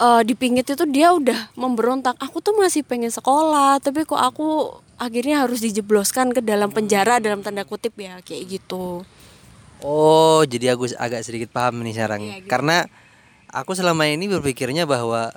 eh, 0.00 0.22
dipingit 0.24 0.68
itu 0.68 0.84
dia 0.88 1.12
udah 1.12 1.52
memberontak. 1.56 2.16
Aku 2.20 2.40
tuh 2.40 2.56
masih 2.56 2.84
pengen 2.84 3.12
sekolah 3.12 3.80
tapi 3.80 4.04
kok 4.04 4.20
aku 4.20 4.80
akhirnya 4.96 5.44
harus 5.44 5.60
dijebloskan 5.60 6.32
ke 6.32 6.40
dalam 6.40 6.72
penjara 6.72 7.20
dalam 7.20 7.44
tanda 7.44 7.64
kutip 7.68 7.92
ya 8.00 8.20
kayak 8.24 8.60
gitu. 8.60 9.04
Oh, 9.84 10.40
jadi 10.48 10.72
aku 10.72 10.88
agak 10.96 11.20
sedikit 11.20 11.52
paham 11.52 11.84
nih 11.84 11.92
sekarang. 11.92 12.20
Iya, 12.24 12.40
gitu. 12.40 12.48
Karena 12.48 12.88
aku 13.52 13.76
selama 13.76 14.08
ini 14.08 14.24
berpikirnya 14.24 14.88
bahwa 14.88 15.28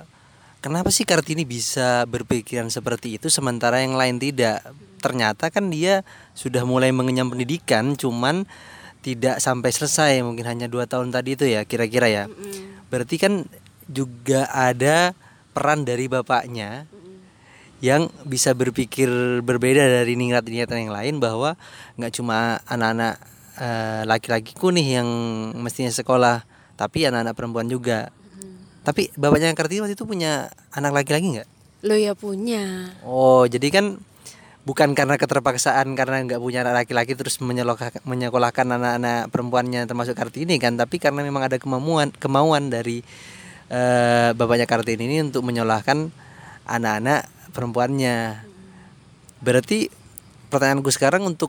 kenapa 0.64 0.88
sih 0.88 1.04
Kartini 1.04 1.44
bisa 1.44 2.08
berpikiran 2.08 2.72
seperti 2.72 3.20
itu 3.20 3.28
sementara 3.28 3.84
yang 3.84 4.00
lain 4.00 4.16
tidak? 4.16 4.64
Ternyata 5.00 5.52
kan 5.52 5.68
dia 5.68 6.04
sudah 6.32 6.64
mulai 6.64 6.88
mengenyam 6.88 7.28
pendidikan, 7.28 7.96
cuman 7.96 8.48
tidak 9.00 9.40
sampai 9.40 9.72
selesai, 9.72 10.20
mungkin 10.24 10.44
hanya 10.44 10.68
dua 10.68 10.84
tahun 10.84 11.12
tadi 11.12 11.36
itu 11.36 11.44
ya, 11.48 11.64
kira-kira 11.64 12.08
ya. 12.08 12.24
Berarti 12.88 13.16
kan 13.16 13.48
juga 13.90 14.46
ada 14.54 15.12
peran 15.50 15.82
dari 15.82 16.06
bapaknya 16.06 16.86
yang 17.80 18.12
bisa 18.28 18.52
berpikir 18.52 19.08
berbeda 19.40 19.80
dari 19.80 20.14
ningrat-ningrat 20.14 20.70
yang 20.70 20.92
lain 20.92 21.16
bahwa 21.18 21.56
nggak 21.96 22.12
cuma 22.12 22.60
anak-anak 22.68 23.16
eh, 23.56 24.02
laki-lakiku 24.04 24.68
nih 24.70 25.00
yang 25.00 25.08
mestinya 25.58 25.90
sekolah 25.90 26.44
tapi 26.76 27.08
anak-anak 27.08 27.34
perempuan 27.34 27.68
juga 27.68 28.12
tapi 28.80 29.12
bapaknya 29.16 29.52
Kartini 29.52 29.84
waktu 29.84 29.96
itu 29.96 30.08
punya 30.08 30.48
anak 30.72 30.96
laki-laki 30.96 31.36
nggak 31.40 31.48
Lo 31.80 31.96
ya 31.96 32.12
punya. 32.12 32.92
oh 33.08 33.48
jadi 33.48 33.72
kan 33.72 33.96
bukan 34.68 34.92
karena 34.92 35.16
keterpaksaan 35.16 35.96
karena 35.96 36.20
nggak 36.28 36.40
punya 36.40 36.60
anak 36.60 36.84
laki-laki 36.84 37.16
terus 37.16 37.40
menyekolahkan 38.04 38.66
anak-anak 38.68 39.32
perempuannya 39.32 39.88
termasuk 39.88 40.12
Kartini 40.12 40.60
kan 40.60 40.76
tapi 40.76 41.00
karena 41.00 41.24
memang 41.24 41.48
ada 41.48 41.56
kemauan 41.56 42.12
kemauan 42.12 42.68
dari 42.68 43.00
eh, 43.70 44.30
bapaknya 44.34 44.66
Kartini 44.66 45.06
ini 45.06 45.16
untuk 45.24 45.46
menyekolahkan 45.46 46.10
anak-anak 46.66 47.30
perempuannya 47.54 48.44
berarti 49.40 49.88
pertanyaanku 50.52 50.90
sekarang 50.92 51.24
untuk 51.24 51.48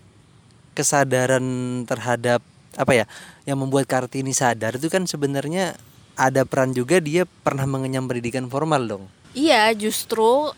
kesadaran 0.77 1.43
terhadap 1.83 2.39
apa 2.79 2.93
ya 2.95 3.05
yang 3.43 3.59
membuat 3.59 3.89
Kartini 3.89 4.31
sadar 4.31 4.79
itu 4.79 4.87
kan 4.87 5.03
sebenarnya 5.03 5.75
ada 6.15 6.47
peran 6.47 6.71
juga 6.71 7.03
dia 7.03 7.27
pernah 7.27 7.67
mengenyam 7.67 8.07
pendidikan 8.07 8.47
formal 8.47 8.87
dong 8.87 9.05
Iya, 9.31 9.71
justru 9.79 10.51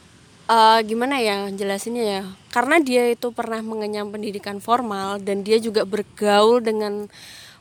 eh, 0.50 0.80
gimana 0.82 1.22
ya 1.22 1.46
jelasinnya 1.54 2.04
ya? 2.04 2.24
Karena 2.50 2.82
dia 2.82 3.06
itu 3.10 3.30
pernah 3.30 3.62
mengenyam 3.62 4.10
pendidikan 4.10 4.58
formal 4.58 5.22
dan 5.22 5.46
dia 5.46 5.62
juga 5.62 5.86
bergaul 5.86 6.58
dengan 6.58 7.06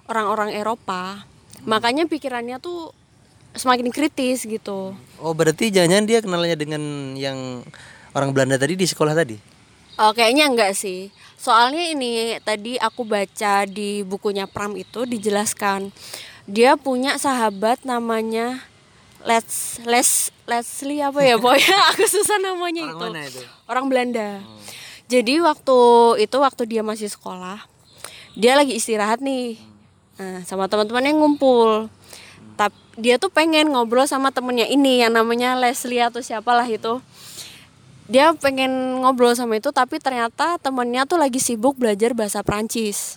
orang-orang 0.09 0.56
Eropa. 0.56 1.28
Makanya 1.68 2.09
pikirannya 2.09 2.56
tuh 2.64 2.97
semakin 3.52 3.88
kritis 3.88 4.44
gitu. 4.44 4.97
oh 5.16 5.32
berarti 5.32 5.68
jangan 5.68 6.04
dia 6.04 6.21
kenalnya 6.21 6.56
dengan 6.56 7.14
yang 7.14 7.61
orang 8.12 8.32
Belanda 8.32 8.56
tadi 8.56 8.75
di 8.75 8.85
sekolah 8.85 9.12
tadi 9.12 9.37
Oh, 10.00 10.09
kayaknya 10.16 10.49
enggak 10.49 10.73
sih. 10.73 11.12
Soalnya 11.37 11.85
ini 11.92 12.40
tadi 12.40 12.80
aku 12.80 13.04
baca 13.04 13.68
di 13.68 14.00
bukunya 14.00 14.49
Pram 14.49 14.73
itu 14.73 15.04
dijelaskan 15.04 15.92
dia 16.49 16.80
punya 16.80 17.21
sahabat 17.21 17.85
namanya 17.85 18.64
Let's 19.23 19.78
Les 19.85 20.32
Leslie 20.49 21.04
apa 21.04 21.21
ya 21.23 21.37
pokoknya 21.42 21.78
aku 21.94 22.09
susah 22.09 22.40
namanya 22.40 22.88
Orang 22.88 22.97
itu. 22.97 23.04
mana 23.04 23.21
itu? 23.28 23.40
Orang 23.68 23.87
Belanda. 23.92 24.28
Jadi 25.06 25.38
waktu 25.44 25.78
itu 26.25 26.37
waktu 26.40 26.62
dia 26.64 26.80
masih 26.82 27.12
sekolah, 27.12 27.61
dia 28.32 28.56
lagi 28.56 28.73
istirahat 28.75 29.21
nih. 29.21 29.61
Nah, 30.16 30.40
sama 30.42 30.66
teman-temannya 30.66 31.12
ngumpul. 31.14 31.87
Dia 33.00 33.16
tuh 33.16 33.32
pengen 33.32 33.72
ngobrol 33.72 34.04
sama 34.04 34.28
temennya 34.34 34.68
ini 34.68 35.00
yang 35.00 35.16
namanya 35.16 35.56
Leslie 35.56 36.04
atau 36.04 36.20
siapalah 36.20 36.68
itu 36.68 37.00
dia 38.11 38.34
pengen 38.37 39.00
ngobrol 39.00 39.32
sama 39.32 39.56
itu 39.56 39.72
tapi 39.72 39.96
ternyata 39.96 40.61
temennya 40.61 41.08
tuh 41.08 41.16
lagi 41.16 41.40
sibuk 41.40 41.80
belajar 41.80 42.12
bahasa 42.12 42.44
Prancis. 42.44 43.16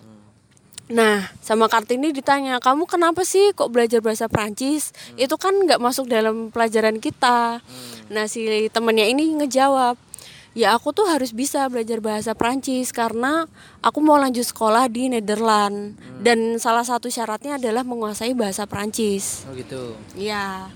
Nah, 0.86 1.34
sama 1.41 1.65
Kartini 1.65 2.13
ditanya, 2.13 2.62
kamu 2.62 2.86
kenapa 2.86 3.25
sih 3.25 3.58
kok 3.58 3.74
belajar 3.74 4.05
bahasa 4.05 4.29
Prancis? 4.29 4.94
Itu 5.17 5.36
kan 5.41 5.58
nggak 5.65 5.82
masuk 5.82 6.05
dalam 6.05 6.53
pelajaran 6.53 7.01
kita. 7.01 7.58
Nah, 8.13 8.25
si 8.29 8.70
temennya 8.70 9.10
ini 9.10 9.34
ngejawab, 9.41 9.98
ya 10.56 10.72
aku 10.72 10.96
tuh 10.96 11.06
harus 11.12 11.36
bisa 11.36 11.68
belajar 11.68 12.00
bahasa 12.00 12.32
Prancis 12.32 12.96
karena 12.96 13.44
aku 13.84 14.00
mau 14.00 14.16
lanjut 14.16 14.48
sekolah 14.48 14.88
di 14.88 15.12
Nederland 15.12 16.00
dan 16.24 16.56
salah 16.58 16.88
satu 16.88 17.12
syaratnya 17.12 17.60
adalah 17.60 17.84
menguasai 17.84 18.32
bahasa 18.32 18.64
Prancis. 18.64 19.44
oh 19.46 19.54
gitu 19.54 19.94
Iya. 20.16 20.72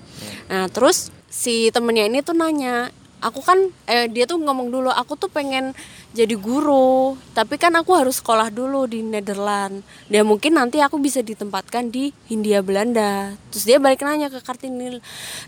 Nah 0.51 0.67
terus 0.67 1.15
si 1.31 1.71
temennya 1.71 2.12
ini 2.12 2.19
tuh 2.19 2.36
nanya, 2.36 2.91
aku 3.19 3.43
kan 3.43 3.59
eh 3.88 4.07
dia 4.07 4.23
tuh 4.23 4.39
ngomong 4.39 4.71
dulu 4.71 4.89
aku 4.91 5.19
tuh 5.19 5.27
pengen 5.27 5.75
jadi 6.15 6.33
guru 6.39 7.19
tapi 7.35 7.59
kan 7.59 7.75
aku 7.75 7.93
harus 7.93 8.23
sekolah 8.23 8.49
dulu 8.49 8.88
di 8.89 9.03
Nederland. 9.03 9.83
Dan 10.07 10.25
mungkin 10.25 10.57
nanti 10.57 10.79
aku 10.79 10.97
bisa 10.97 11.19
ditempatkan 11.21 11.91
di 11.91 12.15
Hindia 12.31 12.63
Belanda. 12.63 13.35
Terus 13.51 13.63
dia 13.67 13.77
balik 13.77 14.01
nanya 14.01 14.31
ke 14.31 14.39
Kartini 14.41 14.97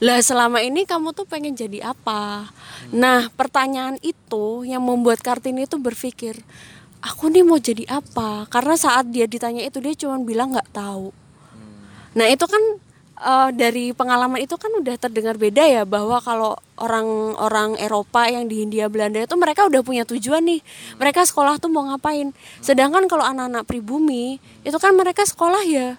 lah 0.04 0.20
selama 0.22 0.60
ini 0.62 0.84
kamu 0.86 1.16
tuh 1.16 1.26
pengen 1.26 1.56
jadi 1.56 1.92
apa? 1.96 2.52
Nah 2.94 3.32
pertanyaan 3.34 3.98
itu 4.04 4.68
yang 4.68 4.84
membuat 4.84 5.24
Kartini 5.24 5.66
itu 5.66 5.80
berpikir 5.80 6.38
aku 7.02 7.34
nih 7.34 7.42
mau 7.42 7.58
jadi 7.58 7.88
apa? 7.90 8.46
Karena 8.48 8.78
saat 8.78 9.10
dia 9.10 9.26
ditanya 9.26 9.66
itu 9.66 9.82
dia 9.82 9.98
cuma 9.98 10.22
bilang 10.22 10.54
nggak 10.54 10.70
tahu. 10.72 11.10
Nah 12.14 12.28
itu 12.28 12.46
kan 12.46 12.62
uh, 13.22 13.50
dari 13.54 13.94
pengalaman 13.94 14.42
itu 14.42 14.58
kan 14.58 14.74
udah 14.74 14.98
terdengar 14.98 15.38
beda 15.38 15.64
ya 15.64 15.84
bahwa 15.86 16.18
kalau 16.20 16.58
orang-orang 16.82 17.78
Eropa 17.78 18.26
yang 18.28 18.50
di 18.50 18.66
Hindia 18.66 18.90
Belanda 18.90 19.22
itu 19.22 19.36
mereka 19.38 19.70
udah 19.70 19.82
punya 19.86 20.04
tujuan 20.04 20.42
nih. 20.44 20.62
Mereka 20.98 21.24
sekolah 21.30 21.62
tuh 21.62 21.70
mau 21.70 21.86
ngapain? 21.86 22.34
Sedangkan 22.60 23.06
kalau 23.06 23.24
anak-anak 23.24 23.70
pribumi 23.70 24.42
itu 24.66 24.78
kan 24.82 24.98
mereka 24.98 25.24
sekolah 25.24 25.62
ya. 25.64 25.96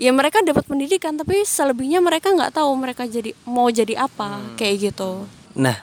Ya 0.00 0.10
mereka 0.16 0.40
dapat 0.40 0.64
pendidikan 0.64 1.18
tapi 1.20 1.44
selebihnya 1.44 2.00
mereka 2.00 2.32
nggak 2.32 2.56
tahu 2.56 2.72
mereka 2.72 3.04
jadi 3.04 3.36
mau 3.44 3.68
jadi 3.68 4.00
apa 4.00 4.40
hmm. 4.40 4.56
kayak 4.56 4.76
gitu. 4.90 5.28
Nah 5.58 5.76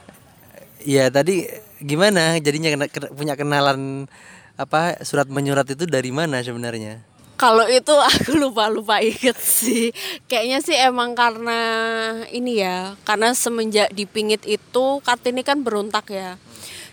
ya 0.81 1.11
tadi 1.13 1.45
gimana 1.77 2.41
jadinya 2.41 2.73
kena, 2.73 2.85
punya 3.13 3.37
kenalan 3.37 4.09
apa 4.57 4.97
surat 5.05 5.29
menyurat 5.29 5.69
itu 5.69 5.85
dari 5.85 6.09
mana 6.09 6.41
sebenarnya 6.41 7.05
kalau 7.37 7.63
itu 7.69 7.93
aku 8.09 8.35
lupa 8.35 8.67
lupa 8.67 8.99
inget 8.99 9.37
sih 9.37 9.93
kayaknya 10.25 10.59
sih 10.59 10.75
emang 10.75 11.13
karena 11.13 11.59
ini 12.33 12.59
ya 12.65 12.97
karena 13.05 13.31
semenjak 13.37 13.93
dipingit 13.93 14.43
itu 14.43 14.99
kartini 15.05 15.45
kan 15.45 15.61
berontak 15.61 16.09
ya 16.09 16.35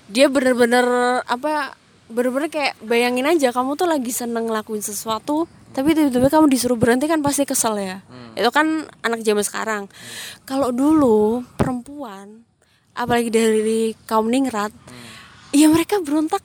dia 0.07 0.29
bener-bener 0.29 0.85
apa 1.25 1.75
bener-bener 2.13 2.53
kayak 2.53 2.77
bayangin 2.85 3.25
aja 3.25 3.51
kamu 3.51 3.81
tuh 3.81 3.89
lagi 3.89 4.13
seneng 4.13 4.53
ngelakuin 4.53 4.85
sesuatu 4.85 5.49
tapi 5.75 5.97
tiba-tiba 5.97 6.31
kamu 6.31 6.47
disuruh 6.53 6.79
berhenti 6.79 7.09
kan 7.11 7.25
pasti 7.25 7.49
kesel 7.49 7.81
ya 7.81 8.05
hmm. 8.05 8.39
itu 8.39 8.51
kan 8.53 8.87
anak 9.03 9.25
zaman 9.25 9.43
sekarang 9.43 9.83
hmm. 9.89 10.45
kalau 10.45 10.71
dulu 10.71 11.43
perempuan 11.57 12.45
apalagi 12.95 13.33
dari 13.33 13.97
kaum 14.07 14.29
ningrat 14.29 14.71
hmm. 14.71 15.57
ya 15.57 15.67
mereka 15.73 15.99
berontak 16.05 16.45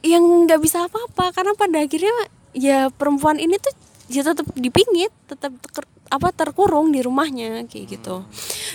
yang 0.00 0.24
nggak 0.48 0.62
bisa 0.64 0.88
apa-apa 0.88 1.34
karena 1.36 1.52
pada 1.58 1.84
akhirnya 1.84 2.14
ya 2.54 2.90
perempuan 2.90 3.38
ini 3.38 3.56
tuh 3.58 3.74
ya 4.10 4.26
tetap 4.26 4.46
dipingit 4.58 5.14
tetap 5.30 5.54
ter, 5.70 5.84
apa 6.10 6.34
terkurung 6.34 6.90
di 6.90 7.00
rumahnya 7.00 7.62
kayak 7.70 7.86
gitu. 7.98 8.26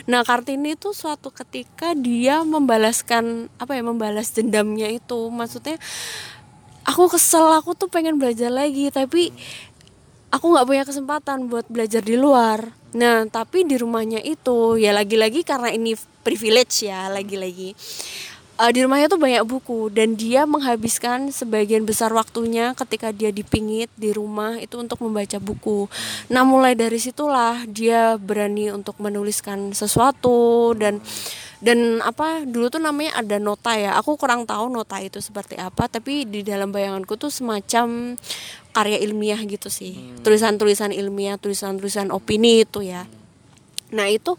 Nah 0.07 0.23
kartini 0.23 0.79
itu 0.79 0.95
suatu 0.95 1.35
ketika 1.35 1.91
dia 1.91 2.39
membalaskan 2.47 3.51
apa 3.59 3.75
ya 3.75 3.83
membalas 3.83 4.31
dendamnya 4.31 4.87
itu. 4.87 5.27
Maksudnya 5.27 5.75
aku 6.87 7.11
kesel 7.11 7.51
aku 7.59 7.75
tuh 7.75 7.91
pengen 7.91 8.15
belajar 8.15 8.47
lagi 8.47 8.87
tapi 8.87 9.35
aku 10.31 10.45
nggak 10.55 10.67
punya 10.67 10.83
kesempatan 10.87 11.51
buat 11.51 11.67
belajar 11.67 11.99
di 11.99 12.15
luar. 12.15 12.71
Nah 12.95 13.27
tapi 13.27 13.67
di 13.67 13.75
rumahnya 13.75 14.23
itu 14.23 14.79
ya 14.79 14.95
lagi-lagi 14.95 15.43
karena 15.43 15.75
ini 15.75 15.99
privilege 16.23 16.87
ya 16.87 17.11
lagi-lagi 17.11 17.75
uh, 18.59 18.71
di 18.71 18.79
rumahnya 18.83 19.11
tuh 19.11 19.19
banyak 19.19 19.43
buku 19.43 19.91
dan 19.91 20.15
dia 20.15 20.47
menghabiskan 20.47 21.31
sebagian 21.31 21.83
besar 21.83 22.11
waktunya 22.15 22.71
ketika 22.75 23.11
dia 23.11 23.31
dipingit 23.31 23.91
di 23.99 24.15
rumah 24.15 24.59
itu 24.59 24.79
untuk 24.79 25.03
membaca 25.03 25.37
buku. 25.39 25.91
Nah 26.31 26.43
mulai 26.47 26.73
dari 26.73 26.99
situlah 26.99 27.67
dia 27.67 28.15
berani 28.15 28.71
untuk 28.71 28.99
menuliskan 28.99 29.75
sesuatu 29.75 30.73
dan 30.75 31.03
dan 31.63 32.03
apa 32.03 32.43
dulu 32.43 32.67
tuh 32.67 32.83
namanya 32.83 33.17
ada 33.17 33.39
nota 33.39 33.73
ya 33.73 33.95
aku 33.95 34.19
kurang 34.19 34.43
tahu 34.43 34.67
nota 34.69 34.99
itu 34.99 35.23
seperti 35.23 35.55
apa 35.55 35.87
tapi 35.87 36.27
di 36.27 36.43
dalam 36.43 36.69
bayanganku 36.69 37.15
tuh 37.15 37.31
semacam 37.31 38.19
karya 38.75 38.99
ilmiah 39.01 39.39
gitu 39.47 39.71
sih 39.71 39.95
hmm. 39.95 40.21
tulisan-tulisan 40.21 40.91
ilmiah 40.91 41.39
tulisan-tulisan 41.39 42.11
opini 42.11 42.67
itu 42.67 42.83
ya 42.83 43.07
nah 43.89 44.05
itu 44.11 44.35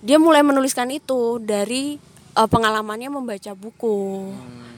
dia 0.00 0.16
mulai 0.16 0.40
menuliskan 0.40 0.88
itu 0.90 1.38
dari 1.44 2.00
uh, 2.36 2.48
pengalamannya 2.48 3.08
membaca 3.08 3.56
buku. 3.56 4.30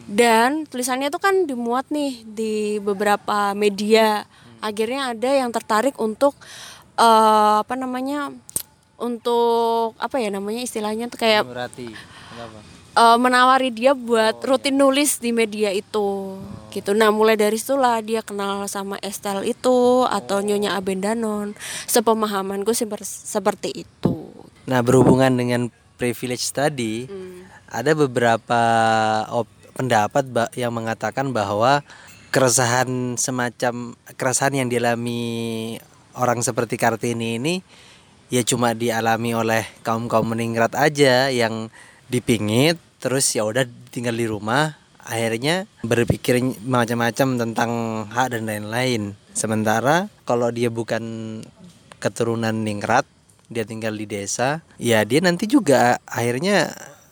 Dan 0.08 0.64
tulisannya 0.64 1.12
itu 1.12 1.20
kan 1.20 1.44
dimuat 1.44 1.90
nih 1.92 2.24
di 2.24 2.54
beberapa 2.80 3.52
media. 3.52 4.24
Akhirnya 4.64 5.12
ada 5.12 5.28
yang 5.28 5.52
tertarik 5.52 5.98
untuk 6.00 6.32
uh, 6.96 7.60
apa 7.60 7.74
namanya 7.76 8.32
untuk 8.96 9.94
apa 10.00 10.16
ya 10.18 10.32
namanya 10.32 10.64
istilahnya 10.64 11.12
tuh 11.12 11.20
kayak 11.20 11.44
uh, 12.96 13.18
menawari 13.20 13.70
dia 13.70 13.92
buat 13.92 14.42
oh, 14.42 14.56
rutin 14.56 14.74
iya. 14.74 14.80
nulis 14.80 15.20
di 15.20 15.30
media 15.30 15.70
itu. 15.74 16.40
Oh. 16.40 16.72
gitu. 16.72 16.96
Nah 16.96 17.12
mulai 17.12 17.36
dari 17.36 17.60
situlah 17.60 18.00
dia 18.00 18.24
kenal 18.24 18.64
sama 18.64 18.96
Estelle 19.04 19.44
itu 19.44 20.08
atau 20.08 20.40
oh. 20.40 20.44
Nyonya 20.44 20.72
Abendanon. 20.72 21.52
Sepemahamanku 21.84 22.72
seperti 23.04 23.84
itu. 23.84 24.16
Nah 24.64 24.80
berhubungan 24.80 25.36
dengan 25.36 25.68
privilege 26.00 26.48
tadi 26.48 27.04
hmm 27.04 27.37
ada 27.68 27.92
beberapa 27.92 28.60
op, 29.30 29.48
pendapat 29.76 30.24
yang 30.56 30.72
mengatakan 30.74 31.30
bahwa 31.30 31.84
keresahan 32.34 33.16
semacam 33.16 33.96
keresahan 34.16 34.64
yang 34.64 34.68
dialami 34.68 35.76
orang 36.18 36.44
seperti 36.44 36.76
Kartini 36.76 37.40
ini 37.40 37.54
ya 38.28 38.44
cuma 38.44 38.76
dialami 38.76 39.32
oleh 39.32 39.64
kaum 39.80 40.10
kaum 40.10 40.36
meningrat 40.36 40.76
aja 40.76 41.32
yang 41.32 41.72
dipingit 42.12 42.76
terus 43.00 43.32
ya 43.32 43.46
udah 43.46 43.64
tinggal 43.88 44.12
di 44.12 44.28
rumah 44.28 44.76
akhirnya 45.08 45.64
berpikir 45.80 46.42
macam-macam 46.68 47.28
tentang 47.40 47.70
hak 48.12 48.36
dan 48.36 48.44
lain-lain. 48.44 49.16
Sementara 49.32 50.12
kalau 50.28 50.52
dia 50.52 50.68
bukan 50.68 51.40
keturunan 51.96 52.52
ningrat 52.52 53.08
dia 53.48 53.64
tinggal 53.64 53.96
di 53.96 54.04
desa 54.04 54.60
ya 54.76 55.00
dia 55.08 55.24
nanti 55.24 55.48
juga 55.48 55.96
akhirnya 56.04 56.68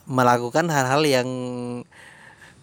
melakukan 0.06 0.70
hal-hal 0.70 1.02
yang 1.02 1.28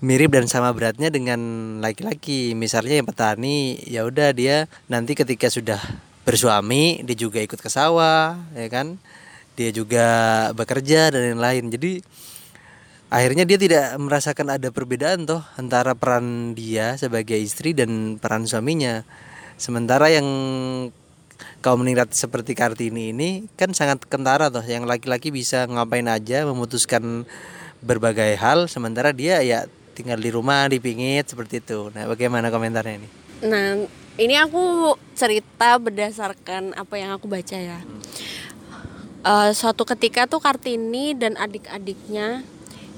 mirip 0.03 0.36
dan 0.36 0.51
sama 0.51 0.75
beratnya 0.75 1.08
dengan 1.08 1.39
laki-laki. 1.79 2.51
Misalnya 2.56 2.99
yang 2.99 3.08
petani, 3.08 3.79
ya 3.88 4.03
udah 4.03 4.36
dia 4.36 4.67
nanti 4.91 5.15
ketika 5.15 5.47
sudah 5.47 5.79
bersuami 6.23 7.03
dia 7.03 7.15
juga 7.15 7.39
ikut 7.39 7.60
ke 7.60 7.69
sawah, 7.71 8.36
ya 8.56 8.67
kan? 8.67 8.99
Dia 9.56 9.69
juga 9.71 10.08
bekerja 10.51 11.12
dan 11.13 11.36
lain-lain. 11.36 11.71
Jadi 11.71 11.91
akhirnya 13.13 13.47
dia 13.47 13.56
tidak 13.56 13.95
merasakan 14.01 14.58
ada 14.60 14.73
perbedaan 14.73 15.23
toh 15.23 15.43
antara 15.56 15.93
peran 15.93 16.58
dia 16.58 16.99
sebagai 16.99 17.38
istri 17.39 17.71
dan 17.71 18.19
peran 18.19 18.43
suaminya. 18.43 19.06
Sementara 19.56 20.10
yang 20.10 20.27
kaum 21.63 21.80
meningkat 21.80 22.12
seperti 22.12 22.60
Kartini 22.60 23.15
ini 23.15 23.47
kan 23.56 23.71
sangat 23.71 24.04
kentara 24.04 24.52
tuh 24.52 24.67
yang 24.67 24.84
laki-laki 24.84 25.32
bisa 25.32 25.63
ngapain 25.63 26.04
aja 26.12 26.43
memutuskan 26.43 27.23
berbagai 27.80 28.36
hal 28.36 28.67
sementara 28.67 29.15
dia 29.15 29.39
ya 29.39 29.63
tinggal 29.95 30.19
di 30.19 30.28
rumah 30.28 30.67
dipingit 30.67 31.32
seperti 31.32 31.63
itu. 31.63 31.88
Nah 31.95 32.12
bagaimana 32.12 32.52
komentarnya 32.52 32.99
ini? 32.99 33.10
Nah 33.47 33.80
ini 34.19 34.36
aku 34.36 34.91
cerita 35.15 35.80
berdasarkan 35.80 36.76
apa 36.76 36.95
yang 36.99 37.15
aku 37.15 37.32
baca 37.32 37.56
ya. 37.56 37.80
Hmm. 37.80 38.02
uh, 39.23 39.49
suatu 39.56 39.88
ketika 39.88 40.28
tuh 40.28 40.43
Kartini 40.43 41.15
dan 41.15 41.39
adik-adiknya 41.39 42.43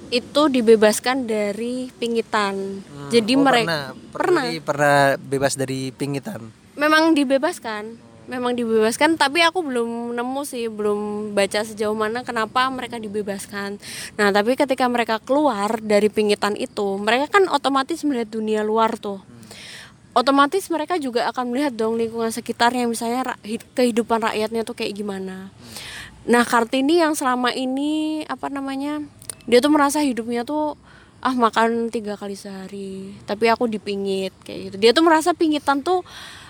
itu 0.09 0.41
dibebaskan 0.49 1.29
dari 1.29 1.93
pingitan. 2.01 2.81
Hmm. 2.81 3.09
jadi 3.13 3.33
oh, 3.37 3.41
mereka 3.45 3.93
pernah. 4.09 4.41
pernah. 4.41 4.43
Pernah 4.65 4.97
bebas 5.21 5.53
dari 5.53 5.93
pingitan? 5.93 6.49
Memang 6.73 7.13
dibebaskan 7.13 8.14
memang 8.25 8.57
dibebaskan 8.57 9.17
tapi 9.17 9.45
aku 9.45 9.61
belum 9.61 10.17
nemu 10.17 10.41
sih 10.45 10.65
belum 10.69 11.31
baca 11.37 11.61
sejauh 11.61 11.93
mana 11.93 12.25
kenapa 12.25 12.65
mereka 12.73 12.97
dibebaskan. 12.97 13.77
Nah 14.17 14.27
tapi 14.33 14.57
ketika 14.57 14.85
mereka 14.89 15.21
keluar 15.21 15.77
dari 15.81 16.09
pingitan 16.09 16.57
itu 16.57 16.97
mereka 16.97 17.37
kan 17.39 17.45
otomatis 17.49 18.01
melihat 18.01 18.29
dunia 18.33 18.65
luar 18.65 18.97
tuh. 18.97 19.21
Otomatis 20.15 20.71
mereka 20.71 20.95
juga 20.95 21.27
akan 21.27 21.51
melihat 21.51 21.75
dong 21.75 21.99
lingkungan 21.99 22.31
sekitarnya 22.31 22.87
misalnya 22.87 23.35
kehidupan 23.75 24.23
rakyatnya 24.23 24.63
tuh 24.63 24.73
kayak 24.73 24.95
gimana. 24.95 25.51
Nah 26.25 26.43
kartini 26.47 27.03
yang 27.03 27.13
selama 27.13 27.53
ini 27.53 28.23
apa 28.25 28.49
namanya 28.49 29.03
dia 29.45 29.61
tuh 29.61 29.69
merasa 29.69 30.01
hidupnya 30.01 30.41
tuh 30.47 30.73
ah 31.25 31.33
makan 31.33 31.89
tiga 31.89 32.13
kali 32.17 32.37
sehari 32.37 33.17
tapi 33.25 33.49
aku 33.49 33.69
dipingit 33.69 34.33
kayak 34.45 34.71
gitu. 34.71 34.75
Dia 34.81 34.91
tuh 34.93 35.05
merasa 35.05 35.33
pingitan 35.37 35.85
tuh 35.85 36.01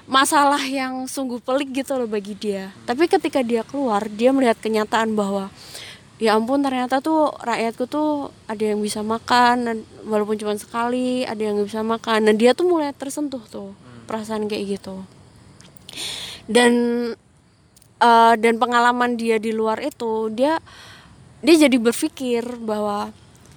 masalah 0.06 0.62
yang 0.62 1.10
sungguh 1.10 1.42
pelik 1.42 1.84
gitu 1.84 1.98
loh 1.98 2.10
bagi 2.10 2.38
dia. 2.38 2.70
Tapi 2.86 3.10
ketika 3.10 3.42
dia 3.42 3.66
keluar 3.66 4.06
dia 4.06 4.30
melihat 4.30 4.58
kenyataan 4.62 5.18
bahwa 5.18 5.50
ya 6.22 6.38
ampun 6.38 6.64
ternyata 6.64 7.04
tuh 7.04 7.34
rakyatku 7.44 7.90
tuh 7.90 8.32
ada 8.48 8.64
yang 8.64 8.80
bisa 8.80 9.04
makan 9.04 9.84
walaupun 10.08 10.40
cuma 10.40 10.54
sekali 10.56 11.26
ada 11.26 11.42
yang 11.42 11.58
bisa 11.62 11.82
makan. 11.82 12.30
Dan 12.30 12.38
dia 12.38 12.54
tuh 12.54 12.70
mulai 12.70 12.94
tersentuh 12.94 13.42
tuh 13.50 13.74
perasaan 14.06 14.46
kayak 14.46 14.78
gitu. 14.78 15.02
Dan 16.46 16.74
uh, 18.00 18.34
dan 18.38 18.62
pengalaman 18.62 19.18
dia 19.18 19.42
di 19.42 19.50
luar 19.50 19.82
itu 19.82 20.30
dia 20.34 20.62
dia 21.42 21.56
jadi 21.68 21.78
berpikir 21.78 22.46
bahwa 22.62 23.10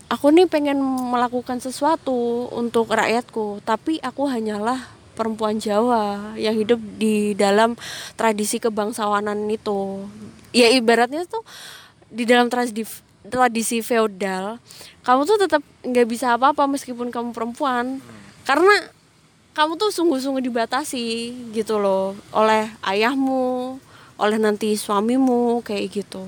aku 0.08 0.32
nih 0.32 0.48
pengen 0.48 0.80
melakukan 0.82 1.60
sesuatu 1.60 2.48
untuk 2.52 2.88
rakyatku 2.88 3.60
tapi 3.64 4.00
aku 4.00 4.28
hanyalah 4.28 4.97
perempuan 5.18 5.58
Jawa 5.58 6.38
yang 6.38 6.54
hidup 6.54 6.78
di 6.94 7.34
dalam 7.34 7.74
tradisi 8.14 8.62
kebangsawanan 8.62 9.50
itu. 9.50 10.06
Ya 10.54 10.70
ibaratnya 10.70 11.26
tuh 11.26 11.42
di 12.06 12.22
dalam 12.22 12.46
tradisi 12.46 12.86
tradisi 13.28 13.84
feodal 13.84 14.56
kamu 15.04 15.20
tuh 15.28 15.36
tetap 15.36 15.60
nggak 15.84 16.06
bisa 16.08 16.38
apa-apa 16.38 16.70
meskipun 16.70 17.10
kamu 17.10 17.34
perempuan. 17.34 17.98
Karena 18.46 18.94
kamu 19.58 19.74
tuh 19.74 19.90
sungguh-sungguh 19.90 20.46
dibatasi 20.46 21.34
gitu 21.50 21.82
loh 21.82 22.14
oleh 22.30 22.70
ayahmu 22.86 23.76
oleh 24.18 24.38
nanti 24.38 24.78
suamimu 24.78 25.66
kayak 25.66 25.90
gitu. 25.90 26.22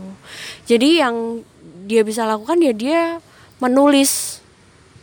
Jadi 0.66 0.98
yang 0.98 1.46
dia 1.86 2.02
bisa 2.02 2.26
lakukan 2.26 2.58
ya 2.58 2.74
dia 2.74 3.02
menulis 3.62 4.42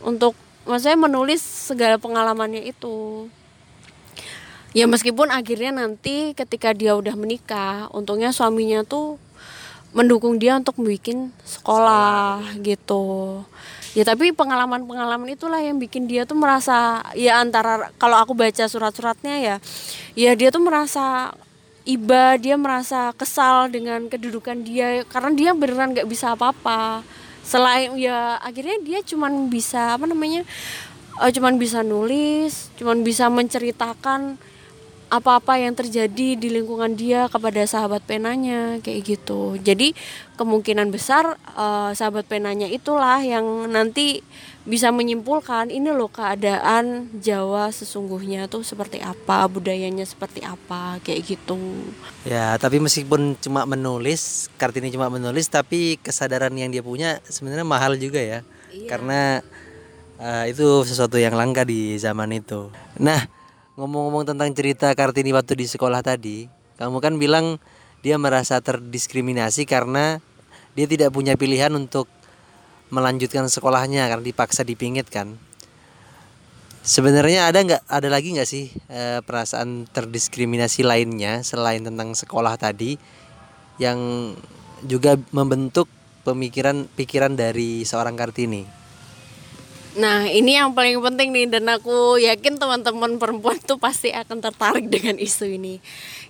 untuk 0.04 0.36
maksudnya 0.68 1.00
menulis 1.08 1.40
segala 1.40 1.96
pengalamannya 1.96 2.68
itu 2.68 3.28
ya 4.78 4.86
meskipun 4.86 5.34
akhirnya 5.34 5.74
nanti 5.74 6.38
ketika 6.38 6.70
dia 6.70 6.94
udah 6.94 7.18
menikah 7.18 7.90
untungnya 7.90 8.30
suaminya 8.30 8.86
tuh 8.86 9.18
mendukung 9.90 10.38
dia 10.38 10.54
untuk 10.54 10.78
bikin 10.78 11.34
sekolah 11.42 12.54
gitu. 12.62 13.42
Ya 13.96 14.06
tapi 14.06 14.30
pengalaman-pengalaman 14.30 15.34
itulah 15.34 15.58
yang 15.58 15.82
bikin 15.82 16.06
dia 16.06 16.22
tuh 16.22 16.38
merasa 16.38 17.02
ya 17.18 17.42
antara 17.42 17.90
kalau 17.98 18.20
aku 18.22 18.36
baca 18.38 18.70
surat-suratnya 18.70 19.42
ya 19.42 19.56
ya 20.14 20.38
dia 20.38 20.54
tuh 20.54 20.62
merasa 20.62 21.34
iba 21.82 22.38
dia 22.38 22.54
merasa 22.54 23.10
kesal 23.18 23.72
dengan 23.72 24.06
kedudukan 24.06 24.62
dia 24.62 25.02
karena 25.08 25.34
dia 25.34 25.50
beneran 25.58 25.90
nggak 25.96 26.06
bisa 26.06 26.38
apa-apa. 26.38 27.02
Selain 27.42 27.98
ya 27.98 28.38
akhirnya 28.38 28.78
dia 28.84 29.00
cuman 29.02 29.50
bisa 29.50 29.98
apa 29.98 30.06
namanya 30.06 30.46
uh, 31.18 31.30
cuman 31.32 31.58
bisa 31.58 31.82
nulis 31.82 32.70
cuman 32.78 33.02
bisa 33.02 33.26
menceritakan 33.26 34.38
apa-apa 35.08 35.56
yang 35.56 35.72
terjadi 35.72 36.36
di 36.36 36.48
lingkungan 36.52 36.92
dia 36.96 37.28
kepada 37.32 37.64
sahabat 37.64 38.04
penanya 38.04 38.80
kayak 38.84 39.16
gitu. 39.16 39.56
Jadi 39.60 39.96
kemungkinan 40.36 40.92
besar 40.92 41.36
uh, 41.56 41.90
sahabat 41.96 42.28
penanya 42.28 42.68
itulah 42.68 43.20
yang 43.24 43.68
nanti 43.72 44.20
bisa 44.68 44.92
menyimpulkan 44.92 45.72
ini 45.72 45.88
loh 45.88 46.12
keadaan 46.12 47.08
Jawa 47.24 47.72
sesungguhnya 47.72 48.52
tuh 48.52 48.60
seperti 48.60 49.00
apa 49.00 49.48
budayanya 49.48 50.04
seperti 50.04 50.44
apa 50.44 51.00
kayak 51.00 51.24
gitu. 51.24 51.56
Ya 52.28 52.54
tapi 52.60 52.76
meskipun 52.78 53.40
cuma 53.40 53.64
menulis 53.64 54.52
kartini 54.60 54.92
cuma 54.92 55.08
menulis 55.08 55.48
tapi 55.48 55.96
kesadaran 56.04 56.52
yang 56.52 56.68
dia 56.68 56.84
punya 56.84 57.18
sebenarnya 57.24 57.64
mahal 57.64 57.96
juga 57.96 58.20
ya. 58.20 58.40
Iya. 58.68 58.88
karena 58.88 59.20
uh, 60.20 60.44
itu 60.44 60.84
sesuatu 60.84 61.16
yang 61.16 61.32
langka 61.32 61.64
di 61.64 61.96
zaman 61.96 62.36
itu. 62.36 62.68
Nah 63.00 63.37
ngomong-ngomong 63.78 64.26
tentang 64.26 64.50
cerita 64.58 64.90
Kartini 64.90 65.30
waktu 65.30 65.54
di 65.54 65.70
sekolah 65.70 66.02
tadi, 66.02 66.50
kamu 66.82 66.98
kan 66.98 67.14
bilang 67.14 67.62
dia 68.02 68.18
merasa 68.18 68.58
terdiskriminasi 68.58 69.70
karena 69.70 70.18
dia 70.74 70.90
tidak 70.90 71.14
punya 71.14 71.38
pilihan 71.38 71.70
untuk 71.78 72.10
melanjutkan 72.90 73.46
sekolahnya 73.46 74.10
karena 74.10 74.24
dipaksa 74.26 74.66
dipingit 74.66 75.06
kan. 75.06 75.38
Sebenarnya 76.82 77.46
ada 77.46 77.62
nggak 77.62 77.82
ada 77.86 78.08
lagi 78.10 78.34
nggak 78.34 78.48
sih 78.48 78.72
e, 78.90 79.22
perasaan 79.22 79.86
terdiskriminasi 79.86 80.82
lainnya 80.82 81.46
selain 81.46 81.84
tentang 81.84 82.16
sekolah 82.18 82.58
tadi 82.58 82.98
yang 83.78 84.32
juga 84.82 85.14
membentuk 85.30 85.86
pemikiran 86.26 86.90
pikiran 86.98 87.38
dari 87.38 87.86
seorang 87.86 88.18
Kartini? 88.18 88.64
Nah 89.96 90.28
ini 90.28 90.60
yang 90.60 90.76
paling 90.76 91.00
penting 91.00 91.32
nih 91.32 91.46
dan 91.48 91.64
aku 91.72 92.20
yakin 92.20 92.60
teman-teman 92.60 93.16
perempuan 93.16 93.56
tuh 93.64 93.80
pasti 93.80 94.12
akan 94.12 94.44
tertarik 94.44 94.90
dengan 94.94 95.16
isu 95.16 95.56
ini. 95.56 95.80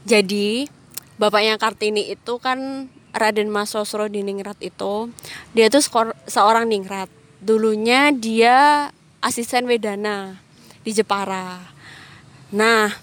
Jadi 0.07 0.71
bapaknya 1.19 1.59
Kartini 1.59 2.07
itu 2.15 2.39
kan 2.39 2.87
Raden 3.11 3.51
Mas 3.51 3.75
Sosro 3.75 4.07
di 4.07 4.23
Ningrat 4.23 4.61
itu 4.63 5.11
dia 5.57 5.67
tuh 5.73 5.83
seorang 6.31 6.71
Ningrat. 6.71 7.11
Dulunya 7.43 8.15
dia 8.15 8.91
asisten 9.19 9.67
Wedana 9.67 10.39
di 10.87 10.95
Jepara. 10.95 11.59
Nah 12.55 12.95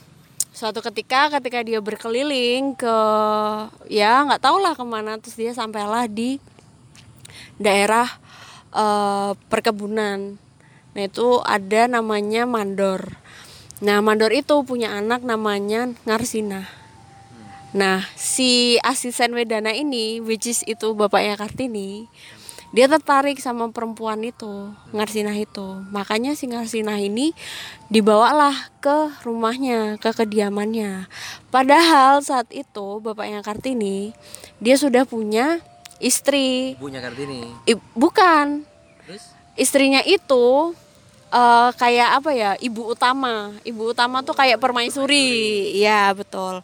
suatu 0.56 0.80
ketika 0.80 1.28
ketika 1.36 1.60
dia 1.68 1.84
berkeliling 1.84 2.80
ke 2.80 2.98
ya 3.92 4.24
nggak 4.24 4.40
tau 4.40 4.56
lah 4.56 4.72
ke 4.72 4.88
mana 4.88 5.20
terus 5.20 5.36
dia 5.36 5.52
sampailah 5.52 6.08
di 6.08 6.40
daerah 7.60 8.08
uh, 8.72 9.36
perkebunan 9.52 10.40
Nah 10.96 11.04
itu 11.04 11.44
ada 11.44 11.92
namanya 11.92 12.48
mandor. 12.48 13.20
Nah 13.84 14.00
mandor 14.00 14.32
itu 14.32 14.64
punya 14.64 14.96
anak 14.96 15.28
namanya 15.28 15.92
Ngarsina. 16.08 16.72
Nah 17.76 18.08
si 18.16 18.80
asisten 18.80 19.36
Wedana 19.36 19.76
ini, 19.76 20.24
which 20.24 20.48
is 20.48 20.64
itu 20.64 20.96
bapaknya 20.96 21.36
Kartini, 21.36 22.08
dia 22.72 22.88
tertarik 22.88 23.40
sama 23.44 23.68
perempuan 23.76 24.24
itu, 24.24 24.72
Ngarsina 24.96 25.36
itu. 25.36 25.84
Makanya 25.92 26.40
si 26.40 26.48
Ngarsina 26.48 26.96
ini 27.04 27.36
dibawalah 27.92 28.56
ke 28.80 29.12
rumahnya, 29.28 30.00
ke 30.00 30.16
kediamannya. 30.16 31.12
Padahal 31.52 32.24
saat 32.24 32.48
itu 32.56 33.04
bapaknya 33.04 33.44
Kartini, 33.44 34.16
dia 34.64 34.80
sudah 34.80 35.04
punya 35.04 35.60
istri. 36.00 36.80
Ibunya 36.80 37.04
Kartini? 37.04 37.44
I, 37.68 37.76
bukan. 37.92 38.64
Terus? 39.04 39.36
Istrinya 39.56 40.00
itu 40.04 40.76
uh, 41.32 41.70
kayak 41.78 42.22
apa 42.22 42.32
ya 42.36 42.52
ibu 42.60 42.92
utama. 42.92 43.54
Ibu 43.64 43.96
utama 43.96 44.22
tuh 44.22 44.36
kayak 44.36 44.62
permaisuri 44.62 45.72
ya 45.80 46.12
betul. 46.14 46.62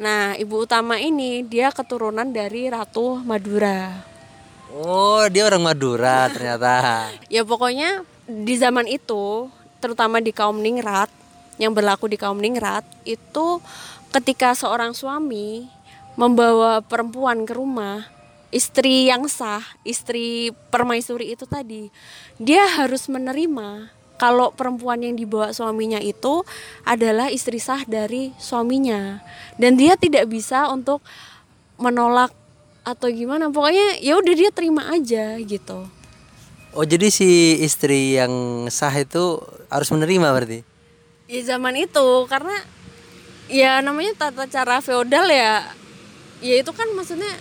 Nah 0.00 0.34
ibu 0.38 0.64
utama 0.64 0.96
ini 0.98 1.44
dia 1.44 1.70
keturunan 1.70 2.26
dari 2.30 2.70
ratu 2.70 3.20
Madura. 3.20 4.06
Oh 4.70 5.26
dia 5.26 5.46
orang 5.46 5.62
Madura 5.62 6.30
ternyata. 6.30 6.74
Ya 7.34 7.42
pokoknya 7.46 8.02
di 8.26 8.54
zaman 8.58 8.86
itu 8.86 9.50
terutama 9.82 10.22
di 10.22 10.30
kaum 10.30 10.58
Ningrat 10.62 11.10
yang 11.58 11.74
berlaku 11.74 12.06
di 12.06 12.16
kaum 12.18 12.38
Ningrat 12.38 12.86
itu 13.02 13.58
ketika 14.10 14.54
seorang 14.54 14.94
suami 14.94 15.66
membawa 16.18 16.82
perempuan 16.82 17.46
ke 17.46 17.54
rumah 17.54 18.20
istri 18.50 19.06
yang 19.06 19.30
sah, 19.30 19.62
istri 19.86 20.50
permaisuri 20.74 21.34
itu 21.34 21.46
tadi, 21.46 21.88
dia 22.36 22.66
harus 22.66 23.06
menerima 23.06 23.99
kalau 24.20 24.52
perempuan 24.52 25.00
yang 25.00 25.16
dibawa 25.16 25.56
suaminya 25.56 25.96
itu 25.96 26.44
adalah 26.84 27.32
istri 27.32 27.56
sah 27.56 27.80
dari 27.88 28.36
suaminya. 28.36 29.24
Dan 29.56 29.80
dia 29.80 29.96
tidak 29.96 30.28
bisa 30.28 30.68
untuk 30.68 31.00
menolak 31.80 32.28
atau 32.84 33.08
gimana. 33.08 33.48
Pokoknya 33.48 33.96
ya 34.04 34.20
udah 34.20 34.34
dia 34.36 34.52
terima 34.52 34.92
aja 34.92 35.40
gitu. 35.40 35.88
Oh 36.76 36.84
jadi 36.84 37.08
si 37.08 37.56
istri 37.64 38.20
yang 38.20 38.68
sah 38.68 38.92
itu 38.92 39.40
harus 39.72 39.88
menerima 39.88 40.28
berarti? 40.36 40.60
Ya 41.24 41.56
zaman 41.56 41.80
itu 41.80 42.28
karena 42.28 42.60
ya 43.48 43.80
namanya 43.80 44.28
tata 44.28 44.44
cara 44.46 44.84
feodal 44.84 45.26
ya 45.32 45.64
ya 46.44 46.54
itu 46.60 46.70
kan 46.70 46.86
maksudnya 46.94 47.32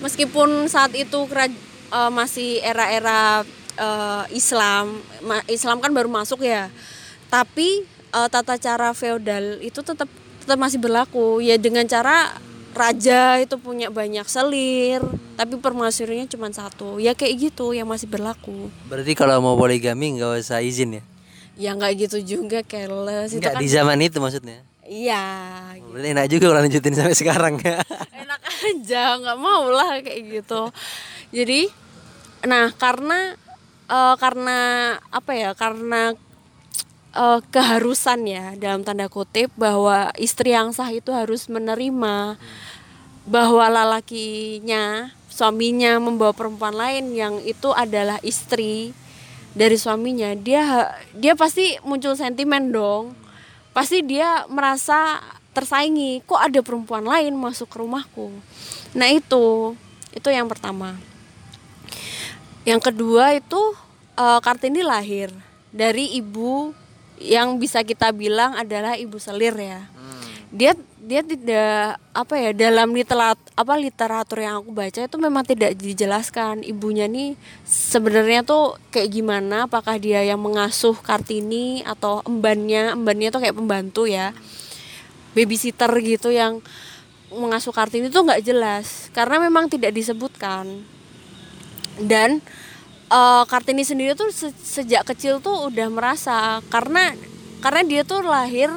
meskipun 0.00 0.70
saat 0.70 0.94
itu 0.94 1.18
uh, 1.28 2.10
masih 2.14 2.62
era-era 2.64 3.44
uh, 3.78 4.24
Islam. 4.34 5.00
Islam 5.46 5.78
kan 5.78 5.94
baru 5.94 6.10
masuk 6.10 6.44
ya. 6.44 6.68
Tapi 7.30 7.86
uh, 8.12 8.28
tata 8.28 8.58
cara 8.58 8.90
feodal 8.92 9.62
itu 9.62 9.80
tetap 9.80 10.10
tetap 10.42 10.58
masih 10.58 10.82
berlaku. 10.82 11.40
Ya 11.40 11.56
dengan 11.56 11.86
cara 11.86 12.36
raja 12.76 13.42
itu 13.42 13.58
punya 13.58 13.90
banyak 13.90 14.22
selir 14.30 15.02
tapi 15.38 15.56
permasyurinya 15.58 16.26
cuma 16.26 16.50
satu. 16.50 16.98
Ya 16.98 17.14
kayak 17.14 17.50
gitu 17.50 17.72
yang 17.72 17.86
masih 17.86 18.10
berlaku. 18.10 18.68
Berarti 18.90 19.14
kalau 19.14 19.38
mau 19.38 19.54
poligami 19.54 20.18
nggak 20.18 20.42
usah 20.42 20.60
izin 20.60 21.00
ya? 21.00 21.02
Ya 21.58 21.70
nggak 21.74 22.06
gitu 22.06 22.38
juga 22.38 22.62
careless. 22.66 23.34
Nggak 23.34 23.58
kan... 23.58 23.62
di 23.62 23.68
zaman 23.70 23.98
itu 24.02 24.18
maksudnya? 24.18 24.62
Iya 24.88 25.20
oh, 25.84 25.92
berarti 25.92 26.08
enak 26.16 26.26
juga 26.32 26.44
kalau 26.48 26.64
lanjutin 26.64 26.94
sampai 26.96 27.12
sekarang 27.12 27.54
ya. 27.60 27.76
Enak 28.24 28.40
aja 28.40 29.04
nggak 29.20 29.38
mau 29.38 29.68
lah 29.68 30.00
kayak 30.00 30.40
gitu. 30.40 30.72
Jadi 31.28 31.68
nah 32.48 32.72
karena 32.72 33.36
uh, 33.88 34.14
karena 34.20 34.58
apa 35.10 35.32
ya 35.34 35.50
karena 35.56 36.14
uh, 37.16 37.40
keharusan 37.50 38.28
ya 38.28 38.54
dalam 38.54 38.84
tanda 38.84 39.08
kutip 39.10 39.50
bahwa 39.56 40.12
istri 40.20 40.52
yang 40.54 40.70
sah 40.70 40.92
itu 40.92 41.10
harus 41.10 41.48
menerima 41.48 42.38
bahwa 43.28 43.64
lalakinya 43.68 45.12
suaminya 45.28 46.00
membawa 46.00 46.32
perempuan 46.32 46.76
lain 46.76 47.12
yang 47.12 47.34
itu 47.44 47.72
adalah 47.76 48.16
istri 48.24 48.96
dari 49.52 49.76
suaminya 49.76 50.32
dia 50.38 50.94
dia 51.12 51.34
pasti 51.34 51.76
muncul 51.84 52.14
sentimen 52.14 52.70
dong. 52.70 53.16
Pasti 53.76 54.02
dia 54.02 54.42
merasa 54.50 55.22
tersaingi 55.54 56.24
kok 56.26 56.40
ada 56.40 56.58
perempuan 56.66 57.06
lain 57.06 57.36
masuk 57.38 57.70
ke 57.70 57.78
rumahku? 57.78 58.32
Nah 58.96 59.06
itu 59.12 59.76
itu 60.16 60.28
yang 60.32 60.50
pertama 60.50 60.98
yang 62.68 62.84
kedua 62.84 63.32
itu 63.32 63.56
uh, 64.20 64.40
Kartini 64.44 64.84
lahir. 64.84 65.32
Dari 65.72 66.20
ibu 66.20 66.76
yang 67.16 67.56
bisa 67.56 67.80
kita 67.80 68.12
bilang 68.12 68.52
adalah 68.52 69.00
ibu 69.00 69.16
selir 69.16 69.56
ya. 69.56 69.88
Dia 70.52 70.72
dia 70.96 71.24
tidak 71.24 72.00
apa 72.12 72.34
ya 72.36 72.50
dalam 72.52 72.92
literat 72.92 73.36
apa 73.56 73.72
literatur 73.80 74.44
yang 74.44 74.60
aku 74.60 74.72
baca 74.76 75.00
itu 75.08 75.16
memang 75.16 75.44
tidak 75.44 75.72
dijelaskan 75.80 76.60
ibunya 76.64 77.08
nih 77.08 77.32
sebenarnya 77.64 78.44
tuh 78.44 78.76
kayak 78.92 79.12
gimana 79.12 79.64
apakah 79.64 79.96
dia 79.96 80.20
yang 80.24 80.40
mengasuh 80.40 80.92
Kartini 81.00 81.80
atau 81.84 82.20
embannya 82.28 82.92
embannya 82.92 83.28
tuh 83.32 83.40
kayak 83.40 83.56
pembantu 83.56 84.04
ya. 84.04 84.36
Babysitter 85.32 85.92
gitu 86.04 86.32
yang 86.32 86.60
mengasuh 87.32 87.72
Kartini 87.72 88.12
tuh 88.12 88.28
nggak 88.28 88.44
jelas 88.44 89.12
karena 89.12 89.40
memang 89.40 89.68
tidak 89.68 89.92
disebutkan 89.92 90.84
dan 92.02 92.40
uh, 93.12 93.44
Kartini 93.48 93.82
sendiri 93.82 94.14
tuh 94.14 94.30
se 94.30 94.52
sejak 94.62 95.04
kecil 95.08 95.40
tuh 95.42 95.68
udah 95.68 95.88
merasa 95.90 96.60
karena 96.68 97.12
karena 97.58 97.82
dia 97.84 98.02
tuh 98.06 98.22
lahir 98.22 98.70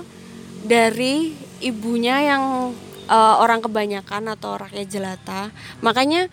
dari 0.65 1.33
ibunya 1.61 2.21
yang 2.33 2.73
uh, 3.05 3.35
orang 3.37 3.61
kebanyakan 3.61 4.33
atau 4.33 4.57
rakyat 4.57 4.87
jelata 4.89 5.41
makanya 5.85 6.27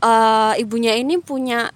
uh, 0.00 0.56
ibunya 0.56 0.96
ini 0.96 1.20
punya 1.20 1.68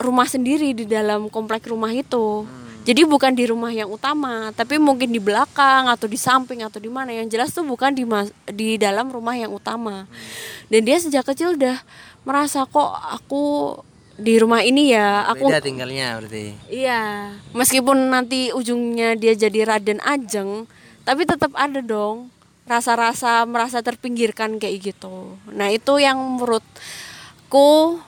rumah 0.00 0.26
sendiri 0.26 0.72
di 0.72 0.88
dalam 0.88 1.28
komplek 1.28 1.68
rumah 1.68 1.90
itu 1.92 2.46
hmm. 2.46 2.86
jadi 2.86 3.04
bukan 3.04 3.34
di 3.34 3.44
rumah 3.50 3.74
yang 3.74 3.90
utama 3.90 4.54
tapi 4.54 4.80
mungkin 4.80 5.10
di 5.10 5.20
belakang 5.20 5.90
atau 5.90 6.06
di 6.06 6.16
samping 6.16 6.64
atau 6.64 6.80
di 6.80 6.88
mana 6.88 7.12
yang 7.12 7.26
jelas 7.28 7.52
tuh 7.52 7.66
bukan 7.66 7.92
di 7.92 8.06
di 8.54 8.78
dalam 8.80 9.10
rumah 9.10 9.36
yang 9.36 9.52
utama 9.52 10.06
hmm. 10.06 10.70
dan 10.72 10.80
dia 10.86 10.96
sejak 11.02 11.26
kecil 11.26 11.58
udah 11.58 11.76
merasa 12.24 12.68
kok 12.68 12.92
aku 12.96 13.76
di 14.20 14.36
rumah 14.36 14.60
ini 14.60 14.92
ya? 14.92 15.24
Aku 15.32 15.48
Beda 15.48 15.64
tinggalnya 15.64 16.20
berarti. 16.20 16.52
Iya. 16.68 17.32
Meskipun 17.56 18.12
nanti 18.12 18.52
ujungnya 18.52 19.16
dia 19.16 19.32
jadi 19.32 19.64
Raden 19.64 20.04
Ajeng 20.04 20.68
tapi 21.08 21.24
tetap 21.24 21.50
ada 21.56 21.80
dong 21.80 22.28
rasa-rasa 22.68 23.42
merasa 23.48 23.80
terpinggirkan 23.80 24.60
kayak 24.60 24.94
gitu. 24.94 25.34
Nah 25.50 25.72
itu 25.72 25.98
yang 25.98 26.20
menurutku 26.38 27.98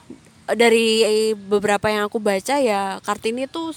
dari 0.47 1.33
beberapa 1.35 1.89
yang 1.89 2.07
aku 2.07 2.21
baca 2.21 2.61
ya 2.61 3.01
kartini 3.03 3.49
tuh 3.49 3.73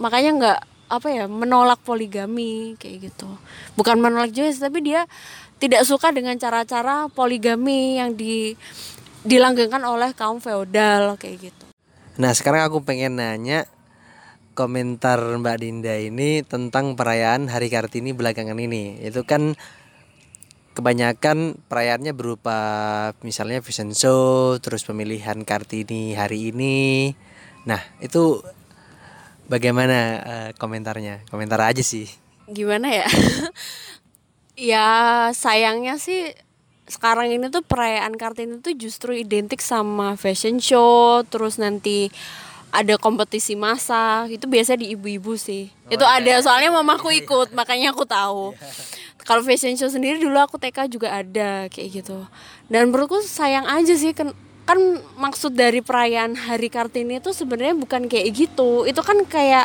makanya 0.00 0.30
nggak 0.34 0.60
apa 0.88 1.08
ya 1.12 1.24
menolak 1.28 1.78
poligami 1.84 2.74
kayak 2.80 3.12
gitu. 3.12 3.28
Bukan 3.76 4.00
menolak 4.00 4.32
juga 4.32 4.50
tapi 4.56 4.80
dia 4.82 5.04
tidak 5.58 5.84
suka 5.84 6.10
dengan 6.14 6.38
cara-cara 6.40 7.10
poligami 7.12 7.98
yang 8.00 8.14
di 8.14 8.56
dilanggengkan 9.26 9.82
oleh 9.82 10.14
kaum 10.14 10.38
feodal 10.38 11.18
kayak 11.18 11.50
gitu. 11.50 11.64
Nah 12.18 12.34
sekarang 12.34 12.66
aku 12.66 12.82
pengen 12.82 13.18
nanya 13.18 13.66
komentar 14.58 15.22
Mbak 15.38 15.56
Dinda 15.62 15.94
ini 15.94 16.42
tentang 16.42 16.98
perayaan 16.98 17.46
Hari 17.46 17.70
Kartini 17.70 18.10
belakangan 18.10 18.58
ini. 18.58 18.98
Itu 18.98 19.22
kan 19.22 19.54
kebanyakan 20.74 21.62
perayaannya 21.70 22.14
berupa 22.14 22.58
misalnya 23.22 23.62
fashion 23.62 23.94
show, 23.94 24.58
terus 24.58 24.82
pemilihan 24.82 25.46
Kartini 25.46 26.18
hari 26.18 26.50
ini. 26.50 27.14
Nah 27.66 27.78
itu 28.02 28.42
bagaimana 29.46 29.98
uh, 30.22 30.50
komentarnya? 30.58 31.22
Komentar 31.30 31.62
aja 31.62 31.82
sih. 31.86 32.10
Gimana 32.50 32.90
ya? 32.90 33.06
ya 34.74 34.86
sayangnya 35.38 36.02
sih 36.02 36.34
sekarang 36.88 37.28
ini 37.30 37.52
tuh 37.52 37.60
perayaan 37.60 38.16
Kartini 38.16 38.64
tuh 38.64 38.72
justru 38.74 39.12
identik 39.12 39.60
sama 39.60 40.16
fashion 40.16 40.56
show 40.58 41.20
terus 41.28 41.60
nanti 41.60 42.08
ada 42.68 43.00
kompetisi 43.00 43.56
masak 43.56 44.28
itu 44.32 44.44
biasa 44.44 44.76
di 44.76 44.92
ibu-ibu 44.92 45.36
sih 45.36 45.72
oh, 45.88 45.92
itu 45.92 46.04
iya. 46.04 46.20
ada 46.20 46.34
soalnya 46.44 46.72
mamaku 46.72 47.12
ikut 47.24 47.52
makanya 47.56 47.96
aku 47.96 48.04
tahu 48.04 48.52
iya. 48.56 48.68
kalau 49.24 49.40
fashion 49.44 49.76
show 49.76 49.88
sendiri 49.88 50.20
dulu 50.20 50.36
aku 50.36 50.60
TK 50.60 50.88
juga 50.88 51.12
ada 51.16 51.68
kayak 51.72 52.04
gitu 52.04 52.24
dan 52.68 52.92
menurutku 52.92 53.24
sayang 53.24 53.64
aja 53.64 53.96
sih 53.96 54.12
kan 54.12 54.32
kan 54.68 55.00
maksud 55.16 55.56
dari 55.56 55.80
perayaan 55.80 56.36
Hari 56.36 56.68
Kartini 56.68 57.24
itu 57.24 57.32
sebenarnya 57.32 57.72
bukan 57.72 58.04
kayak 58.04 58.36
gitu 58.36 58.84
itu 58.84 59.00
kan 59.00 59.24
kayak 59.24 59.64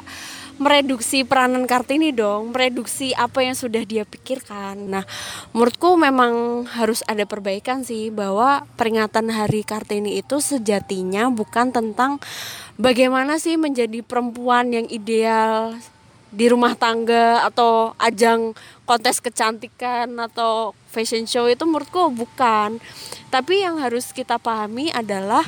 mereduksi 0.61 1.25
peranan 1.25 1.65
Kartini 1.65 2.13
dong, 2.13 2.53
mereduksi 2.53 3.15
apa 3.17 3.41
yang 3.41 3.57
sudah 3.57 3.81
dia 3.85 4.05
pikirkan. 4.05 4.77
Nah, 4.89 5.05
menurutku 5.51 5.97
memang 5.97 6.65
harus 6.69 7.01
ada 7.09 7.25
perbaikan 7.25 7.81
sih 7.81 8.13
bahwa 8.13 8.65
peringatan 8.77 9.33
Hari 9.33 9.65
Kartini 9.65 10.21
itu 10.21 10.37
sejatinya 10.39 11.29
bukan 11.33 11.73
tentang 11.73 12.21
bagaimana 12.77 13.41
sih 13.41 13.57
menjadi 13.57 14.05
perempuan 14.05 14.69
yang 14.73 14.87
ideal 14.89 15.77
di 16.33 16.49
rumah 16.49 16.73
tangga 16.73 17.45
atau 17.45 17.93
ajang 18.01 18.57
kontes 18.89 19.21
kecantikan 19.21 20.09
atau 20.17 20.73
fashion 20.89 21.29
show 21.29 21.45
itu 21.45 21.61
menurutku 21.65 22.09
bukan. 22.09 22.81
Tapi 23.29 23.61
yang 23.61 23.77
harus 23.77 24.09
kita 24.09 24.41
pahami 24.41 24.89
adalah 24.89 25.45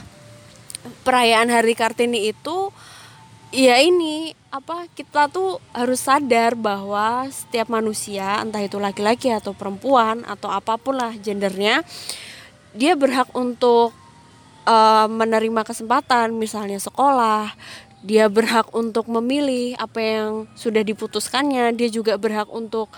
perayaan 1.02 1.50
Hari 1.50 1.74
Kartini 1.74 2.30
itu 2.30 2.70
ya 3.56 3.80
ini 3.80 4.36
apa 4.52 4.92
kita 4.92 5.32
tuh 5.32 5.64
harus 5.72 6.04
sadar 6.04 6.60
bahwa 6.60 7.24
setiap 7.32 7.72
manusia 7.72 8.44
entah 8.44 8.60
itu 8.60 8.76
laki-laki 8.76 9.32
atau 9.32 9.56
perempuan 9.56 10.28
atau 10.28 10.52
apa 10.52 10.76
pun 10.76 11.00
lah 11.00 11.16
gendernya 11.16 11.80
dia 12.76 13.00
berhak 13.00 13.32
untuk 13.32 13.96
uh, 14.68 15.08
menerima 15.08 15.64
kesempatan 15.64 16.36
misalnya 16.36 16.84
sekolah 16.84 17.56
dia 18.04 18.28
berhak 18.28 18.68
untuk 18.76 19.08
memilih 19.08 19.80
apa 19.80 20.00
yang 20.04 20.32
sudah 20.60 20.84
diputuskannya 20.84 21.72
dia 21.80 21.88
juga 21.88 22.20
berhak 22.20 22.52
untuk 22.52 22.92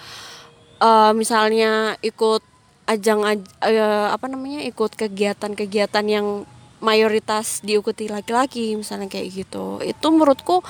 uh, 0.81 1.13
misalnya 1.13 2.01
ikut 2.01 2.41
ajang 2.89 3.21
uh, 3.21 4.07
apa 4.09 4.25
namanya 4.25 4.65
ikut 4.65 4.97
kegiatan-kegiatan 4.97 6.05
yang 6.09 6.49
mayoritas 6.79 7.61
diikuti 7.65 8.09
laki-laki 8.09 8.77
misalnya 8.77 9.09
kayak 9.09 9.45
gitu. 9.45 9.81
Itu 9.81 10.13
menurutku 10.13 10.61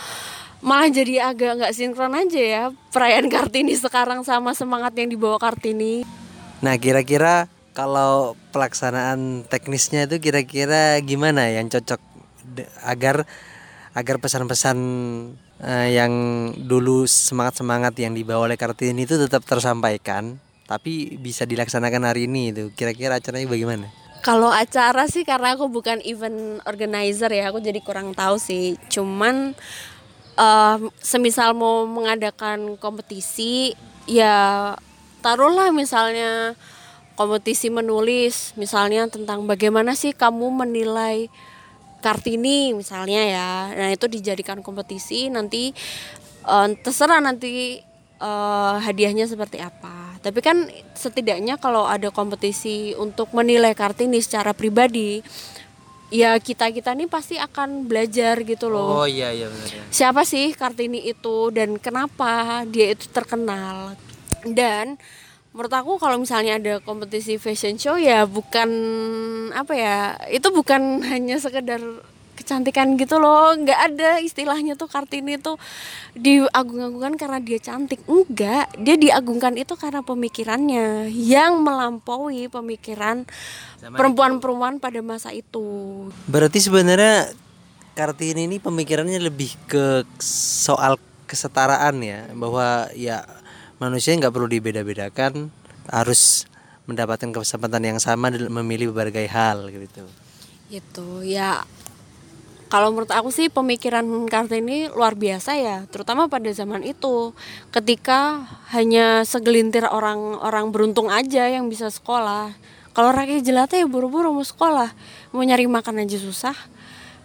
malah 0.64 0.90
jadi 0.90 1.30
agak 1.34 1.62
nggak 1.62 1.74
sinkron 1.76 2.18
aja 2.18 2.42
ya 2.42 2.64
perayaan 2.90 3.30
kartini 3.30 3.78
sekarang 3.78 4.26
sama 4.26 4.58
semangat 4.58 4.96
yang 4.98 5.12
dibawa 5.12 5.38
kartini. 5.38 6.08
Nah 6.66 6.76
kira-kira 6.82 7.46
kalau 7.78 8.34
pelaksanaan 8.50 9.46
teknisnya 9.46 10.10
itu 10.10 10.18
kira-kira 10.18 10.98
gimana 11.06 11.46
yang 11.54 11.70
cocok 11.70 12.02
agar 12.82 13.30
agar 13.94 14.16
pesan-pesan 14.18 14.78
uh, 15.62 15.88
yang 15.90 16.14
dulu 16.58 17.06
semangat-semangat 17.06 17.98
yang 17.98 18.14
dibawa 18.14 18.50
oleh 18.50 18.58
Kartini 18.58 19.06
itu 19.06 19.18
tetap 19.18 19.42
tersampaikan 19.46 20.38
tapi 20.68 21.16
bisa 21.18 21.48
dilaksanakan 21.48 22.04
hari 22.06 22.28
ini 22.28 22.52
itu? 22.52 22.70
Kira-kira 22.76 23.18
acaranya 23.18 23.48
bagaimana? 23.48 23.88
Kalau 24.28 24.52
acara 24.52 25.08
sih 25.08 25.24
karena 25.24 25.56
aku 25.56 25.72
bukan 25.72 26.04
event 26.04 26.60
organizer 26.68 27.32
ya, 27.32 27.48
aku 27.48 27.64
jadi 27.64 27.80
kurang 27.80 28.12
tahu 28.12 28.36
sih. 28.36 28.76
Cuman 28.92 29.56
uh, 30.36 30.78
semisal 31.00 31.56
mau 31.56 31.88
mengadakan 31.88 32.76
kompetisi 32.76 33.72
ya 34.04 34.76
taruhlah 35.24 35.72
misalnya 35.72 36.60
kompetisi 37.16 37.72
menulis 37.72 38.52
misalnya 38.60 39.08
tentang 39.08 39.48
bagaimana 39.48 39.96
sih 39.96 40.12
kamu 40.12 40.52
menilai 40.52 41.32
Kartini 42.04 42.76
misalnya 42.76 43.24
ya. 43.24 43.50
Nah, 43.74 43.90
itu 43.96 44.12
dijadikan 44.12 44.60
kompetisi 44.60 45.32
nanti 45.32 45.72
uh, 46.44 46.68
terserah 46.84 47.24
nanti 47.24 47.80
uh, 48.20 48.76
hadiahnya 48.78 49.24
seperti 49.24 49.64
apa 49.64 49.97
tapi 50.20 50.40
kan 50.42 50.70
setidaknya 50.98 51.58
kalau 51.62 51.86
ada 51.86 52.10
kompetisi 52.10 52.94
untuk 52.98 53.32
menilai 53.34 53.74
Kartini 53.78 54.22
secara 54.22 54.52
pribadi 54.52 55.22
ya 56.08 56.40
kita 56.40 56.72
kita 56.72 56.96
nih 56.96 57.12
pasti 57.12 57.36
akan 57.36 57.88
belajar 57.88 58.40
gitu 58.48 58.72
loh 58.72 59.04
oh 59.04 59.08
iya 59.08 59.32
iya 59.36 59.52
benar 59.52 59.68
ya. 59.68 59.84
siapa 59.92 60.24
sih 60.24 60.56
Kartini 60.56 61.04
itu 61.04 61.52
dan 61.52 61.76
kenapa 61.80 62.64
dia 62.68 62.96
itu 62.96 63.12
terkenal 63.12 64.00
dan 64.48 64.96
menurut 65.52 65.74
aku 65.74 65.92
kalau 65.98 66.22
misalnya 66.22 66.62
ada 66.62 66.74
kompetisi 66.80 67.42
fashion 67.42 67.76
show 67.76 67.98
ya 67.98 68.24
bukan 68.24 68.70
apa 69.52 69.74
ya 69.74 69.98
itu 70.32 70.48
bukan 70.54 71.00
hanya 71.12 71.42
sekedar 71.42 71.82
kecantikan 72.38 72.94
gitu 72.96 73.18
loh. 73.18 73.58
Nggak 73.58 73.80
ada 73.94 74.22
istilahnya 74.22 74.78
tuh 74.78 74.86
kartini 74.86 75.42
tuh 75.42 75.58
diagung-agungkan 76.14 77.18
karena 77.18 77.42
dia 77.42 77.58
cantik. 77.58 78.06
Enggak 78.06 78.70
dia 78.78 78.96
diagungkan 78.96 79.58
itu 79.58 79.74
karena 79.74 80.06
pemikirannya 80.06 81.10
yang 81.10 81.66
melampaui 81.66 82.46
pemikiran 82.48 83.26
perempuan-perempuan 83.82 84.78
pada 84.78 85.02
masa 85.02 85.34
itu. 85.34 86.08
Berarti 86.30 86.62
sebenarnya 86.62 87.34
kartini 87.98 88.46
ini 88.46 88.62
pemikirannya 88.62 89.18
lebih 89.18 89.58
ke 89.66 90.06
soal 90.22 91.02
kesetaraan 91.26 91.98
ya 92.06 92.30
bahwa 92.38 92.88
ya 92.94 93.26
manusia 93.82 94.14
nggak 94.14 94.32
perlu 94.32 94.48
dibeda-bedakan 94.48 95.50
harus 95.90 96.46
mendapatkan 96.88 97.36
kesempatan 97.36 97.84
yang 97.84 98.00
sama 98.00 98.32
memilih 98.32 98.96
berbagai 98.96 99.28
hal 99.28 99.68
gitu. 99.70 100.08
Itu 100.72 101.22
ya 101.24 101.68
kalau 102.68 102.92
menurut 102.92 103.12
aku 103.12 103.32
sih 103.32 103.48
pemikiran 103.48 104.04
Kartini 104.28 104.92
luar 104.92 105.16
biasa 105.16 105.56
ya, 105.56 105.78
terutama 105.88 106.28
pada 106.28 106.52
zaman 106.52 106.84
itu 106.84 107.32
ketika 107.72 108.44
hanya 108.76 109.24
segelintir 109.24 109.88
orang-orang 109.88 110.72
beruntung 110.76 111.08
aja 111.08 111.48
yang 111.48 111.72
bisa 111.72 111.88
sekolah. 111.88 112.52
Kalau 112.92 113.14
rakyat 113.16 113.46
jelata 113.46 113.80
ya 113.80 113.88
buru-buru 113.88 114.36
mau 114.36 114.44
sekolah, 114.44 114.92
mau 115.32 115.44
nyari 115.46 115.64
makan 115.70 116.04
aja 116.04 116.20
susah. 116.20 116.56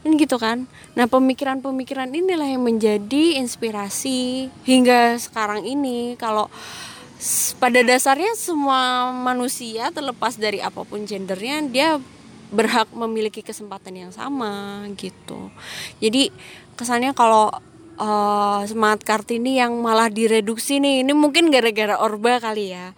Dan 0.02 0.18
gitu 0.18 0.35
kan. 0.35 0.66
Nah, 0.98 1.07
pemikiran-pemikiran 1.07 2.11
inilah 2.11 2.50
yang 2.50 2.66
menjadi 2.66 3.38
inspirasi 3.38 4.50
hingga 4.66 5.14
sekarang 5.14 5.62
ini 5.62 6.18
kalau 6.18 6.50
pada 7.62 7.87
dasarnya 7.87 8.35
semua 8.35 9.14
manusia 9.14 9.94
terlepas 9.94 10.35
dari 10.35 10.59
apa 10.59 10.83
pun 10.83 11.07
gendernya 11.07 11.62
dia 11.70 11.90
berhak 12.52 12.92
memiliki 12.92 13.40
kesempatan 13.40 13.96
yang 13.96 14.12
sama 14.12 14.84
gitu. 15.00 15.48
Jadi 15.98 16.28
kesannya 16.76 17.16
kalau 17.16 17.48
uh, 17.96 18.60
semangat 18.68 19.02
kartini 19.02 19.58
yang 19.58 19.72
malah 19.80 20.12
direduksi 20.12 20.78
nih 20.78 21.00
ini 21.02 21.12
mungkin 21.16 21.48
gara-gara 21.48 21.96
orba 21.96 22.38
kali 22.38 22.76
ya. 22.76 22.92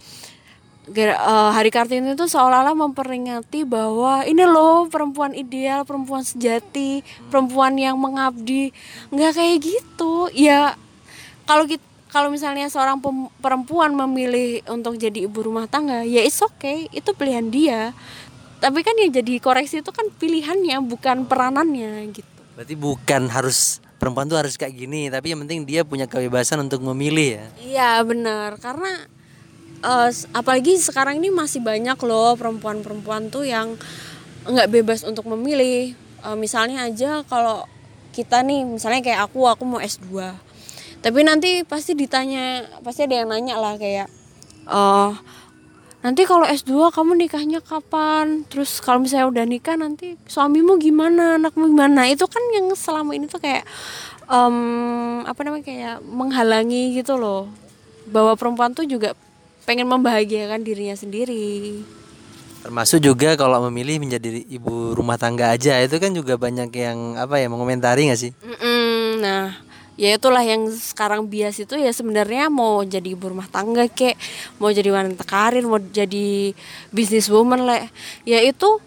Gara, 0.85 1.17
uh, 1.17 1.51
hari 1.57 1.73
kartini 1.73 2.13
itu 2.13 2.29
seolah-olah 2.29 2.77
memperingati 2.77 3.65
bahwa 3.65 4.21
ini 4.29 4.45
loh 4.45 4.85
perempuan 4.93 5.33
ideal 5.33 5.89
perempuan 5.89 6.21
sejati 6.21 7.01
perempuan 7.33 7.79
yang 7.81 7.97
mengabdi. 7.97 8.75
Nggak 9.09 9.33
kayak 9.39 9.57
gitu. 9.65 10.29
Ya 10.37 10.77
kalau 11.49 11.65
kita 11.65 11.95
kalau 12.15 12.31
misalnya 12.31 12.71
seorang 12.71 13.03
perempuan 13.43 13.91
memilih 13.91 14.63
untuk 14.71 14.95
jadi 14.95 15.27
ibu 15.27 15.35
rumah 15.43 15.67
tangga 15.67 16.07
ya 16.07 16.23
it's 16.23 16.39
okay. 16.45 16.87
Itu 16.95 17.17
pilihan 17.17 17.51
dia 17.51 17.91
tapi 18.65 18.81
kan 18.81 18.97
yang 18.97 19.13
jadi 19.13 19.37
koreksi 19.45 19.85
itu 19.85 19.93
kan 19.93 20.09
pilihannya 20.09 20.81
bukan 20.89 21.29
peranannya 21.29 22.09
gitu. 22.17 22.41
Berarti 22.57 22.75
bukan 22.81 23.29
harus 23.29 23.85
perempuan 24.01 24.25
tuh 24.25 24.41
harus 24.41 24.57
kayak 24.57 24.73
gini 24.73 25.13
tapi 25.13 25.37
yang 25.37 25.45
penting 25.45 25.69
dia 25.69 25.85
punya 25.85 26.09
kebebasan 26.09 26.65
untuk 26.65 26.81
memilih 26.81 27.45
ya. 27.45 27.47
Iya 27.61 27.91
benar. 28.09 28.57
Karena 28.57 29.05
uh, 29.85 30.09
apalagi 30.33 30.81
sekarang 30.81 31.21
ini 31.21 31.29
masih 31.29 31.61
banyak 31.61 32.01
loh 32.09 32.41
perempuan-perempuan 32.41 33.29
tuh 33.29 33.45
yang 33.45 33.77
nggak 34.49 34.73
bebas 34.73 35.05
untuk 35.05 35.29
memilih. 35.29 35.93
Uh, 36.25 36.33
misalnya 36.33 36.89
aja 36.89 37.21
kalau 37.29 37.69
kita 38.17 38.41
nih 38.41 38.65
misalnya 38.65 39.05
kayak 39.05 39.29
aku 39.29 39.45
aku 39.45 39.69
mau 39.69 39.77
S2 39.77 40.33
tapi 41.05 41.21
nanti 41.21 41.69
pasti 41.69 41.93
ditanya 41.93 42.65
pasti 42.81 43.05
ada 43.05 43.21
yang 43.21 43.29
nanya 43.29 43.61
lah 43.61 43.77
kayak 43.77 44.09
uh, 44.65 45.13
nanti 46.05 46.29
kalau 46.29 46.45
S2 46.45 46.93
kamu 46.93 47.17
nikahnya 47.17 47.65
kapan? 47.65 48.45
Terus 48.53 48.85
kalau 48.85 49.01
misalnya 49.01 49.33
udah 49.33 49.45
nikah 49.49 49.81
nanti 49.81 50.21
suamimu 50.29 50.77
gimana? 50.77 51.41
Anakmu 51.41 51.73
gimana? 51.73 52.05
Itu 52.13 52.29
kan 52.29 52.45
yang 52.53 52.69
selama 52.77 53.17
ini 53.17 53.25
tuh 53.25 53.41
kayak 53.41 53.65
um, 54.29 55.25
apa 55.25 55.41
namanya 55.41 55.65
kayak 55.65 55.97
menghalangi 56.05 56.93
gitu 57.01 57.17
loh. 57.17 57.49
Bahwa 58.13 58.37
perempuan 58.37 58.77
tuh 58.77 58.85
juga 58.85 59.17
pengen 59.65 59.89
membahagiakan 59.89 60.61
dirinya 60.61 60.93
sendiri. 60.93 61.81
Termasuk 62.61 63.01
juga 63.01 63.37
kalau 63.37 63.65
memilih 63.69 64.01
menjadi 64.01 64.45
ibu 64.49 64.93
rumah 64.97 65.17
tangga 65.17 65.53
aja 65.53 65.81
itu 65.85 65.97
kan 66.01 66.13
juga 66.13 66.37
banyak 66.37 66.73
yang 66.73 67.17
apa 67.17 67.41
ya 67.41 67.49
mengomentari 67.49 68.09
nggak 68.09 68.21
sih? 68.21 68.33
Mm 68.41 68.57
-mm, 68.57 69.05
nah 69.21 69.45
ya 69.95 70.15
itulah 70.19 70.43
yang 70.43 70.67
sekarang 70.71 71.31
bias 71.31 71.63
itu 71.63 71.79
ya 71.79 71.91
sebenarnya 71.95 72.51
mau 72.51 72.83
jadi 72.83 73.15
ibu 73.15 73.31
rumah 73.31 73.47
tangga 73.47 73.87
kek 73.87 74.19
mau 74.59 74.75
jadi 74.75 74.91
wanita 74.91 75.23
karir 75.23 75.63
mau 75.67 75.79
jadi 75.79 76.51
bisnis 76.91 77.31
woman 77.31 77.63
lah 77.63 77.87
ya 78.27 78.43
itu 78.43 78.83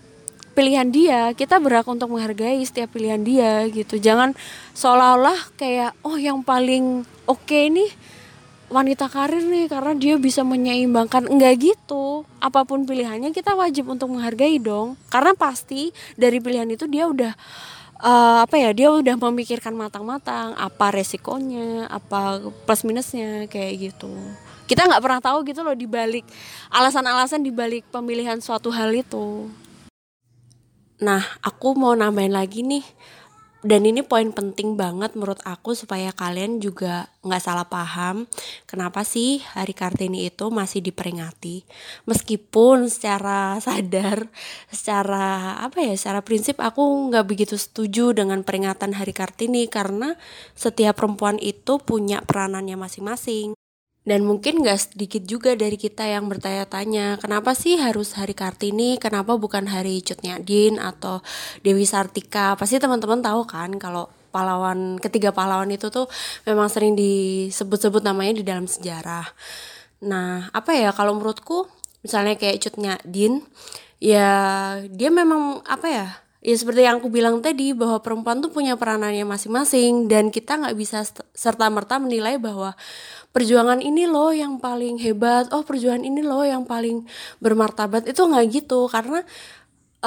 pilihan 0.57 0.89
dia. 0.89 1.37
Kita 1.37 1.61
berhak 1.61 1.85
untuk 1.85 2.09
menghargai 2.09 2.57
setiap 2.65 2.97
pilihan 2.97 3.21
dia 3.21 3.69
gitu. 3.69 4.01
Jangan 4.01 4.33
seolah-olah 4.73 5.53
kayak 5.53 5.93
oh 6.01 6.17
yang 6.17 6.41
paling 6.41 7.05
oke 7.29 7.45
okay 7.45 7.69
nih 7.69 7.93
wanita 8.67 9.07
karir 9.07 9.45
nih 9.45 9.69
karena 9.69 9.93
dia 9.93 10.17
bisa 10.17 10.41
menyeimbangkan. 10.41 11.29
Enggak 11.29 11.61
gitu. 11.61 12.25
Apa 12.41 12.65
pun 12.65 12.89
pilihannya 12.89 13.29
kita 13.37 13.53
wajib 13.53 13.93
untuk 13.93 14.09
menghargai 14.17 14.57
dong. 14.57 14.97
Karena 15.13 15.37
pasti 15.37 15.93
dari 16.17 16.41
pilihan 16.41 16.73
itu 16.73 16.89
dia 16.89 17.05
udah 17.05 17.37
uh, 18.01 18.45
apa 18.45 18.55
ya 18.57 18.69
dia 18.73 18.89
udah 18.93 19.15
memikirkan 19.29 19.73
matang-matang 19.73 20.53
apa 20.57 20.93
resikonya 20.93 21.89
apa 21.89 22.41
plus 22.65 22.81
minusnya 22.85 23.45
kayak 23.49 23.93
gitu. 23.93 24.11
Kita 24.67 24.83
nggak 24.83 24.99
pernah 24.99 25.21
tahu 25.23 25.47
gitu 25.47 25.63
loh 25.63 25.73
dibalik 25.73 26.27
alasan-alasan 26.69 27.39
dibalik 27.39 27.87
pemilihan 27.87 28.37
suatu 28.43 28.67
hal 28.69 28.91
itu. 28.91 29.47
Nah 30.99 31.23
aku 31.39 31.77
mau 31.77 31.93
nambahin 31.95 32.33
lagi 32.33 32.65
nih 32.65 32.83
dan 33.65 33.89
ini 33.89 34.05
poin 34.05 34.29
penting 34.29 34.77
banget 34.77 35.17
menurut 35.17 35.41
aku 35.41 35.73
supaya 35.73 36.13
kalian 36.13 36.61
juga 36.61 37.09
nggak 37.25 37.41
salah 37.41 37.65
paham 37.65 38.29
kenapa 38.69 39.01
sih 39.01 39.41
hari 39.57 39.73
Kartini 39.73 40.29
itu 40.29 40.53
masih 40.53 40.85
diperingati. 40.85 41.65
Meskipun 42.05 42.85
secara 42.87 43.57
sadar 43.57 44.29
secara 44.69 45.57
apa 45.57 45.81
ya 45.81 45.97
secara 45.97 46.21
prinsip 46.21 46.61
aku 46.61 47.09
nggak 47.09 47.25
begitu 47.25 47.57
setuju 47.57 48.13
dengan 48.13 48.45
peringatan 48.45 48.93
hari 48.93 49.11
Kartini 49.11 49.65
karena 49.65 50.13
setiap 50.53 51.01
perempuan 51.01 51.41
itu 51.41 51.81
punya 51.81 52.21
peranannya 52.21 52.77
masing-masing 52.77 53.57
dan 54.07 54.23
mungkin 54.23 54.63
gak 54.63 54.95
sedikit 54.95 55.27
juga 55.27 55.51
dari 55.59 55.75
kita 55.75 56.07
yang 56.07 56.31
bertanya-tanya, 56.31 57.19
kenapa 57.19 57.51
sih 57.51 57.75
harus 57.75 58.15
hari 58.15 58.31
Kartini, 58.31 58.95
kenapa 58.95 59.35
bukan 59.35 59.67
hari 59.67 59.99
Cutnya 59.99 60.39
Din 60.39 60.79
atau 60.79 61.19
Dewi 61.59 61.83
Sartika? 61.83 62.55
Pasti 62.55 62.79
teman-teman 62.79 63.19
tahu 63.19 63.43
kan 63.43 63.75
kalau 63.75 64.07
pahlawan 64.31 64.95
ketiga 65.03 65.35
pahlawan 65.35 65.67
itu 65.75 65.91
tuh 65.91 66.07
memang 66.47 66.71
sering 66.71 66.95
disebut-sebut 66.95 67.99
namanya 67.99 68.39
di 68.39 68.43
dalam 68.47 68.63
sejarah. 68.63 69.27
Nah, 70.07 70.47
apa 70.55 70.71
ya 70.71 70.95
kalau 70.95 71.11
menurutku 71.11 71.67
misalnya 71.99 72.39
kayak 72.39 72.63
Cutnya 72.63 72.95
Din, 73.03 73.43
ya 73.99 74.29
dia 74.87 75.09
memang 75.11 75.67
apa 75.67 75.87
ya 75.91 76.07
ya 76.47 76.55
seperti 76.55 76.87
yang 76.87 77.03
aku 77.03 77.11
bilang 77.11 77.43
tadi 77.43 77.75
bahwa 77.75 77.99
perempuan 77.99 78.39
tuh 78.39 78.47
punya 78.47 78.79
peranannya 78.79 79.27
masing-masing 79.27 80.07
dan 80.07 80.31
kita 80.31 80.55
nggak 80.55 80.79
bisa 80.79 81.03
serta 81.35 81.67
merta 81.67 81.99
menilai 81.99 82.39
bahwa 82.39 82.71
perjuangan 83.35 83.83
ini 83.83 84.07
loh 84.07 84.31
yang 84.31 84.55
paling 84.55 84.95
hebat 85.03 85.51
oh 85.51 85.67
perjuangan 85.67 86.07
ini 86.07 86.23
loh 86.23 86.47
yang 86.47 86.63
paling 86.63 87.03
bermartabat. 87.43 88.07
Itu 88.07 88.31
nggak 88.31 88.63
gitu 88.63 88.87
karena 88.87 89.27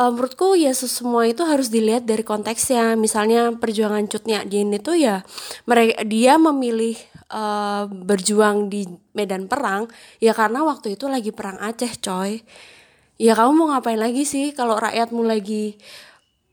uh, 0.01 0.09
menurutku 0.09 0.57
ya 0.57 0.73
semua 0.73 1.29
itu 1.29 1.45
harus 1.45 1.69
dilihat 1.69 2.09
dari 2.09 2.25
konteksnya. 2.25 2.97
Misalnya 2.97 3.53
perjuangan 3.53 4.09
cutnya 4.09 4.41
Jin 4.49 4.73
itu 4.73 4.97
ya 4.97 5.21
mereka 5.69 6.01
dia 6.09 6.41
memilih 6.41 6.97
uh, 7.37 7.85
berjuang 7.85 8.73
di 8.73 8.89
medan 9.13 9.45
perang 9.45 9.93
ya 10.25 10.33
karena 10.33 10.65
waktu 10.65 10.97
itu 10.97 11.05
lagi 11.05 11.37
perang 11.37 11.61
Aceh 11.61 12.01
coy. 12.01 12.41
Ya 13.21 13.37
kamu 13.37 13.53
mau 13.53 13.77
ngapain 13.77 14.01
lagi 14.01 14.25
sih 14.25 14.57
kalau 14.57 14.81
rakyatmu 14.81 15.21
lagi 15.21 15.77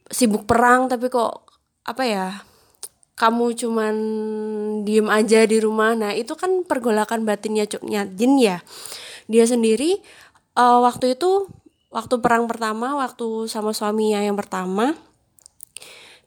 sibuk 0.07 0.47
perang 0.47 0.87
tapi 0.87 1.11
kok 1.11 1.47
apa 1.87 2.03
ya 2.03 2.27
kamu 3.17 3.57
cuman 3.57 3.95
diem 4.85 5.09
aja 5.09 5.41
di 5.49 5.57
rumah. 5.57 5.97
Nah 5.97 6.13
itu 6.13 6.37
kan 6.37 6.61
pergolakan 6.69 7.25
batinnya 7.25 7.65
cuknya 7.65 8.05
jin 8.05 8.37
ya. 8.37 8.61
Dia 9.25 9.49
sendiri 9.49 9.97
uh, 10.53 10.85
waktu 10.85 11.17
itu 11.17 11.49
waktu 11.89 12.21
perang 12.21 12.45
pertama 12.45 12.93
waktu 12.93 13.49
sama 13.49 13.73
suaminya 13.73 14.21
yang 14.21 14.37
pertama 14.37 14.93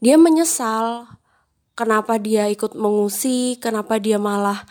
dia 0.02 0.16
menyesal 0.16 1.06
kenapa 1.78 2.16
dia 2.18 2.48
ikut 2.50 2.74
mengungsi 2.74 3.60
kenapa 3.62 4.00
dia 4.00 4.18
malah 4.18 4.64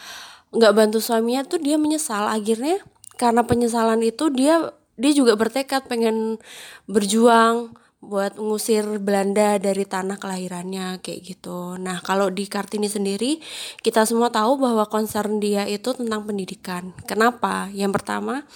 nggak 0.51 0.73
bantu 0.75 0.99
suaminya 0.99 1.47
tuh 1.47 1.63
dia 1.63 1.79
menyesal. 1.79 2.27
Akhirnya 2.27 2.83
karena 3.15 3.47
penyesalan 3.47 4.03
itu 4.03 4.27
dia 4.27 4.75
dia 4.99 5.12
juga 5.15 5.39
bertekad 5.39 5.87
pengen 5.87 6.35
berjuang 6.83 7.71
buat 8.00 8.39
ngusir 8.39 8.87
Belanda 9.04 9.60
dari 9.60 9.83
tanah 9.83 10.15
kelahirannya 10.23 11.04
kayak 11.04 11.19
gitu. 11.19 11.75
Nah, 11.75 12.00
kalau 12.00 12.31
di 12.31 12.47
Kartini 12.47 12.87
sendiri 12.87 13.43
kita 13.83 14.08
semua 14.08 14.31
tahu 14.31 14.56
bahwa 14.56 14.87
concern 14.87 15.43
dia 15.43 15.67
itu 15.67 15.91
tentang 15.91 16.23
pendidikan. 16.23 16.95
Kenapa? 17.04 17.67
Yang 17.75 18.00
pertama, 18.00 18.47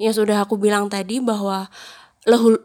yang 0.00 0.16
sudah 0.16 0.40
aku 0.40 0.56
bilang 0.56 0.88
tadi 0.88 1.20
bahwa 1.20 1.68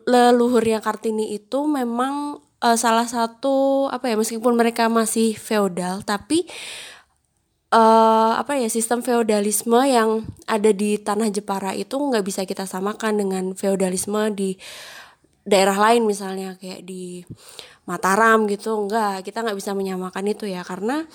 leluhurnya 0.08 0.80
Kartini 0.80 1.36
itu 1.36 1.68
memang 1.68 2.40
uh, 2.64 2.78
salah 2.78 3.06
satu 3.06 3.90
apa 3.92 4.10
ya 4.10 4.16
meskipun 4.16 4.56
mereka 4.56 4.88
masih 4.88 5.38
feodal 5.38 6.02
tapi 6.02 6.50
uh, 7.74 8.38
apa 8.38 8.58
ya 8.58 8.70
sistem 8.70 9.02
feodalisme 9.02 9.78
yang 9.86 10.26
ada 10.46 10.74
di 10.74 10.98
tanah 10.98 11.30
Jepara 11.34 11.78
itu 11.78 11.98
nggak 11.98 12.26
bisa 12.26 12.42
kita 12.46 12.66
samakan 12.66 13.22
dengan 13.22 13.44
feodalisme 13.58 14.34
di 14.34 14.58
daerah 15.48 15.78
lain 15.78 16.06
misalnya 16.06 16.58
kayak 16.62 16.86
di 16.86 17.26
Mataram 17.90 18.46
gitu 18.46 18.78
enggak 18.78 19.26
kita 19.26 19.42
nggak 19.42 19.58
bisa 19.58 19.74
menyamakan 19.74 20.30
itu 20.30 20.46
ya 20.46 20.62
karena 20.62 21.10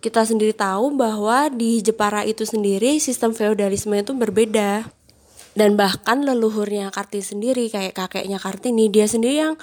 kita 0.00 0.24
sendiri 0.24 0.56
tahu 0.56 0.96
bahwa 0.96 1.52
di 1.52 1.84
Jepara 1.84 2.24
itu 2.24 2.48
sendiri 2.48 2.96
sistem 2.98 3.36
feodalisme 3.36 3.92
itu 3.94 4.16
berbeda. 4.16 4.88
Dan 5.52 5.76
bahkan 5.76 6.24
leluhurnya 6.24 6.88
Kartini 6.88 7.20
sendiri 7.26 7.64
kayak 7.68 7.92
kakeknya 7.92 8.40
Kartini 8.40 8.88
dia 8.88 9.04
sendiri 9.04 9.44
yang 9.44 9.54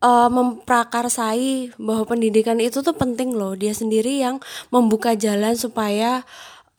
uh, 0.00 0.30
memprakarsai 0.32 1.76
bahwa 1.76 2.08
pendidikan 2.08 2.56
itu 2.56 2.80
tuh 2.80 2.96
penting 2.96 3.36
loh. 3.36 3.52
Dia 3.52 3.76
sendiri 3.76 4.22
yang 4.22 4.40
membuka 4.72 5.12
jalan 5.12 5.58
supaya 5.58 6.24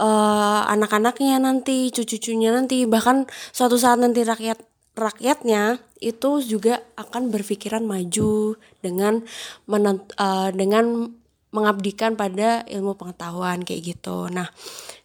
uh, 0.02 0.62
anak-anaknya 0.74 1.38
nanti 1.38 1.94
cucu-cucunya 1.94 2.50
nanti 2.50 2.88
bahkan 2.90 3.30
suatu 3.54 3.78
saat 3.78 4.02
nanti 4.02 4.26
rakyat 4.26 4.58
rakyatnya 4.98 5.80
itu 6.02 6.42
juga 6.42 6.82
akan 6.98 7.30
berpikiran 7.30 7.86
maju 7.86 8.58
dengan 8.82 9.22
menent, 9.70 10.14
uh, 10.18 10.50
dengan 10.50 11.14
mengabdikan 11.54 12.20
pada 12.20 12.66
ilmu 12.68 13.00
pengetahuan 13.00 13.64
kayak 13.64 13.96
gitu. 13.96 14.28
Nah, 14.30 14.52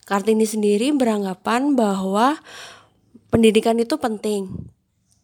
Kartini 0.03 0.45
sendiri 0.45 0.91
beranggapan 0.91 1.79
bahwa 1.79 2.37
pendidikan 3.31 3.79
itu 3.79 3.97
penting. 3.97 4.51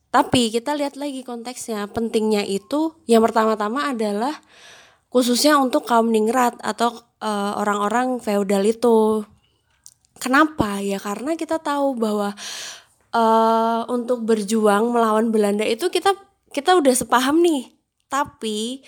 Tapi 0.09 0.49
kita 0.49 0.73
lihat 0.73 0.97
lagi 0.97 1.21
konteksnya, 1.21 1.85
pentingnya 1.93 2.47
itu 2.47 2.97
yang 3.05 3.21
pertama-tama 3.21 3.93
adalah 3.93 4.33
khususnya 5.13 5.61
untuk 5.61 5.85
kaum 5.85 6.09
ningrat 6.09 6.57
atau 6.65 6.97
eh, 7.21 7.53
orang-orang 7.61 8.17
uh, 8.17 8.23
feodal 8.23 8.65
itu. 8.65 9.29
Kenapa? 10.17 10.81
Ya 10.81 10.97
karena 10.97 11.37
kita 11.37 11.61
tahu 11.61 12.01
bahwa 12.01 12.33
uh, 13.13 13.89
untuk 13.89 14.25
berjuang 14.25 14.93
melawan 14.93 15.33
Belanda 15.33 15.65
itu 15.65 15.89
kita 15.89 16.17
kita 16.53 16.77
udah 16.77 16.95
sepaham 16.97 17.41
nih. 17.41 17.73
Tapi 18.09 18.81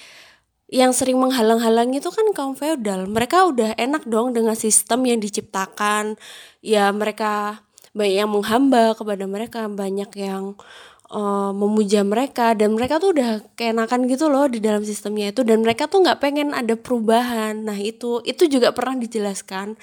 yang 0.70 0.94
sering 0.94 1.18
menghalang-halang 1.18 1.90
itu 1.92 2.08
kan 2.08 2.24
kaum 2.32 2.54
feodal. 2.54 3.04
Mereka 3.10 3.50
udah 3.50 3.70
enak 3.76 4.06
dong 4.06 4.32
dengan 4.32 4.54
sistem 4.54 5.04
yang 5.04 5.18
diciptakan. 5.18 6.16
Ya 6.64 6.88
mereka 6.94 7.64
banyak 7.90 8.16
yang 8.22 8.30
menghamba 8.30 8.94
kepada 8.94 9.26
mereka, 9.26 9.66
banyak 9.66 10.10
yang 10.14 10.54
uh, 11.10 11.50
memuja 11.50 12.06
mereka 12.06 12.54
dan 12.54 12.78
mereka 12.78 13.02
tuh 13.02 13.12
udah 13.12 13.42
keenakan 13.58 14.06
gitu 14.06 14.30
loh 14.30 14.46
di 14.46 14.62
dalam 14.62 14.86
sistemnya 14.86 15.34
itu 15.34 15.42
dan 15.42 15.60
mereka 15.60 15.90
tuh 15.90 16.06
nggak 16.06 16.22
pengen 16.22 16.54
ada 16.54 16.78
perubahan. 16.78 17.66
Nah 17.66 17.76
itu 17.76 18.22
itu 18.22 18.46
juga 18.46 18.70
pernah 18.70 18.96
dijelaskan 19.02 19.74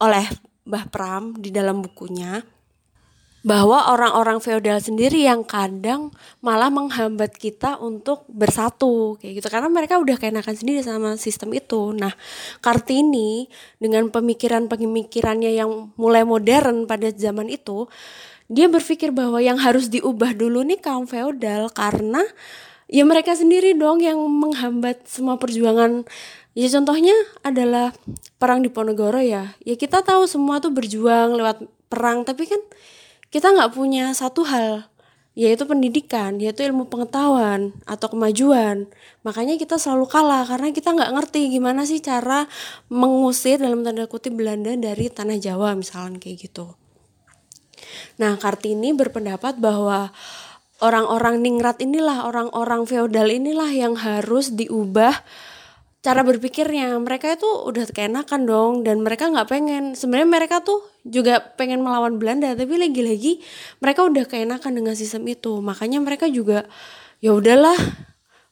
oleh 0.00 0.26
Mbah 0.66 0.86
Pram 0.90 1.36
di 1.38 1.52
dalam 1.52 1.84
bukunya 1.84 2.42
bahwa 3.46 3.94
orang-orang 3.94 4.42
feodal 4.42 4.82
sendiri 4.82 5.22
yang 5.22 5.46
kadang 5.46 6.10
malah 6.42 6.66
menghambat 6.66 7.30
kita 7.38 7.78
untuk 7.78 8.26
bersatu 8.26 9.14
kayak 9.22 9.38
gitu 9.38 9.48
karena 9.54 9.70
mereka 9.70 10.02
udah 10.02 10.18
keenakan 10.18 10.58
sendiri 10.58 10.82
sama 10.82 11.14
sistem 11.14 11.54
itu. 11.54 11.94
Nah, 11.94 12.10
Kartini 12.58 13.46
dengan 13.78 14.10
pemikiran-pemikirannya 14.10 15.54
yang 15.54 15.94
mulai 15.94 16.26
modern 16.26 16.90
pada 16.90 17.14
zaman 17.14 17.46
itu, 17.46 17.86
dia 18.50 18.66
berpikir 18.66 19.14
bahwa 19.14 19.38
yang 19.38 19.62
harus 19.62 19.94
diubah 19.94 20.34
dulu 20.34 20.66
nih 20.66 20.82
kaum 20.82 21.06
feodal 21.06 21.70
karena 21.70 22.26
ya 22.90 23.06
mereka 23.06 23.38
sendiri 23.38 23.78
dong 23.78 24.02
yang 24.02 24.18
menghambat 24.18 25.06
semua 25.06 25.38
perjuangan 25.38 26.02
Ya 26.56 26.72
contohnya 26.72 27.12
adalah 27.44 27.92
perang 28.40 28.64
di 28.64 28.72
Ponegoro 28.72 29.20
ya. 29.20 29.52
Ya 29.60 29.76
kita 29.76 30.00
tahu 30.00 30.24
semua 30.24 30.56
tuh 30.56 30.72
berjuang 30.72 31.36
lewat 31.36 31.60
perang, 31.92 32.24
tapi 32.24 32.48
kan 32.48 32.56
kita 33.36 33.52
nggak 33.52 33.76
punya 33.76 34.16
satu 34.16 34.48
hal 34.48 34.88
yaitu 35.36 35.68
pendidikan, 35.68 36.40
yaitu 36.40 36.64
ilmu 36.64 36.88
pengetahuan 36.88 37.76
atau 37.84 38.08
kemajuan. 38.08 38.88
Makanya 39.20 39.60
kita 39.60 39.76
selalu 39.76 40.08
kalah 40.08 40.48
karena 40.48 40.72
kita 40.72 40.96
nggak 40.96 41.12
ngerti 41.12 41.52
gimana 41.52 41.84
sih 41.84 42.00
cara 42.00 42.48
mengusir 42.88 43.60
dalam 43.60 43.84
tanda 43.84 44.08
kutip 44.08 44.32
Belanda 44.32 44.72
dari 44.72 45.12
tanah 45.12 45.36
Jawa 45.36 45.76
misalnya 45.76 46.16
kayak 46.16 46.48
gitu. 46.48 46.72
Nah 48.16 48.40
Kartini 48.40 48.96
berpendapat 48.96 49.60
bahwa 49.60 50.08
orang-orang 50.80 51.44
ningrat 51.44 51.76
inilah, 51.84 52.24
orang-orang 52.24 52.88
feodal 52.88 53.28
inilah 53.28 53.68
yang 53.68 53.92
harus 54.00 54.56
diubah 54.56 55.20
cara 56.06 56.22
berpikirnya 56.22 56.94
mereka 57.02 57.34
itu 57.34 57.50
udah 57.66 57.82
keenakan 57.90 58.46
dong 58.46 58.72
dan 58.86 59.02
mereka 59.02 59.26
nggak 59.26 59.50
pengen. 59.50 59.98
Sebenarnya 59.98 60.30
mereka 60.30 60.62
tuh 60.62 60.86
juga 61.02 61.42
pengen 61.58 61.82
melawan 61.82 62.22
Belanda 62.22 62.54
tapi 62.54 62.78
lagi-lagi 62.78 63.42
mereka 63.82 64.06
udah 64.06 64.22
keenakan 64.22 64.78
dengan 64.78 64.94
sistem 64.94 65.26
itu. 65.26 65.58
Makanya 65.58 65.98
mereka 65.98 66.30
juga 66.30 66.70
ya 67.18 67.34
udahlah 67.34 67.74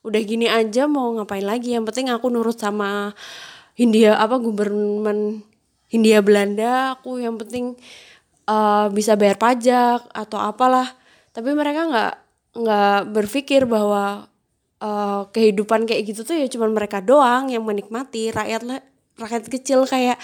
udah 0.02 0.20
gini 0.26 0.50
aja 0.50 0.90
mau 0.90 1.14
ngapain 1.14 1.46
lagi? 1.46 1.78
Yang 1.78 1.94
penting 1.94 2.10
aku 2.10 2.26
nurut 2.26 2.58
sama 2.58 3.14
Hindia 3.78 4.18
apa 4.18 4.42
gubernur 4.42 5.38
Hindia 5.94 6.26
Belanda 6.26 6.98
aku 6.98 7.22
yang 7.22 7.38
penting 7.38 7.78
uh, 8.50 8.90
bisa 8.90 9.14
bayar 9.14 9.38
pajak 9.38 10.02
atau 10.10 10.42
apalah. 10.42 10.90
Tapi 11.30 11.54
mereka 11.54 11.86
nggak 11.86 12.14
nggak 12.58 12.98
berpikir 13.14 13.62
bahwa 13.62 14.26
uh, 14.84 15.22
kehidupan 15.32 15.88
kayak 15.88 16.12
gitu 16.12 16.20
tuh 16.28 16.36
ya 16.36 16.46
cuman 16.46 16.76
mereka 16.76 17.00
doang 17.00 17.48
yang 17.48 17.64
menikmati. 17.64 18.28
Rakyat 18.28 18.84
rakyat 19.16 19.44
kecil 19.48 19.88
kayak 19.88 20.20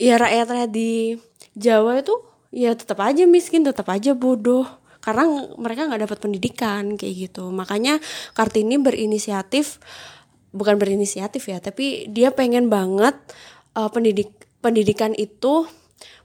ya 0.00 0.16
rakyat 0.16 0.46
rakyat 0.48 0.70
di 0.72 1.20
Jawa 1.52 2.00
itu 2.00 2.16
ya 2.48 2.72
tetap 2.72 2.96
aja 3.04 3.28
miskin 3.28 3.62
tetap 3.68 3.84
aja 3.92 4.16
bodoh. 4.16 4.64
Karena 5.02 5.26
mereka 5.58 5.90
nggak 5.90 6.08
dapat 6.08 6.18
pendidikan 6.22 6.96
kayak 6.96 7.28
gitu. 7.28 7.52
Makanya 7.52 8.00
kartini 8.32 8.80
berinisiatif 8.80 9.82
bukan 10.52 10.76
berinisiatif 10.76 11.48
ya 11.48 11.64
tapi 11.64 12.06
dia 12.12 12.28
pengen 12.28 12.68
banget 12.68 13.16
uh, 13.72 13.88
pendidik 13.88 14.32
pendidikan 14.64 15.12
itu 15.18 15.68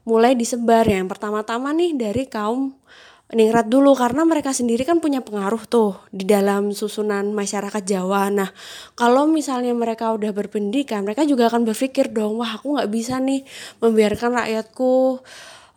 mulai 0.08 0.38
disebar. 0.40 0.88
Yang 0.88 1.12
pertama-tama 1.18 1.76
nih 1.76 1.98
dari 2.00 2.24
kaum 2.32 2.80
ningrat 3.28 3.68
dulu 3.68 3.92
karena 3.92 4.24
mereka 4.24 4.56
sendiri 4.56 4.88
kan 4.88 5.04
punya 5.04 5.20
pengaruh 5.20 5.68
tuh 5.68 6.00
di 6.16 6.24
dalam 6.24 6.72
susunan 6.72 7.36
masyarakat 7.36 7.84
Jawa. 7.84 8.32
Nah, 8.32 8.50
kalau 8.96 9.28
misalnya 9.28 9.76
mereka 9.76 10.16
udah 10.16 10.32
berpendidikan, 10.32 11.04
mereka 11.04 11.28
juga 11.28 11.52
akan 11.52 11.68
berpikir 11.68 12.16
dong, 12.16 12.40
wah 12.40 12.56
aku 12.56 12.80
nggak 12.80 12.88
bisa 12.88 13.20
nih 13.20 13.44
membiarkan 13.84 14.32
rakyatku 14.32 15.20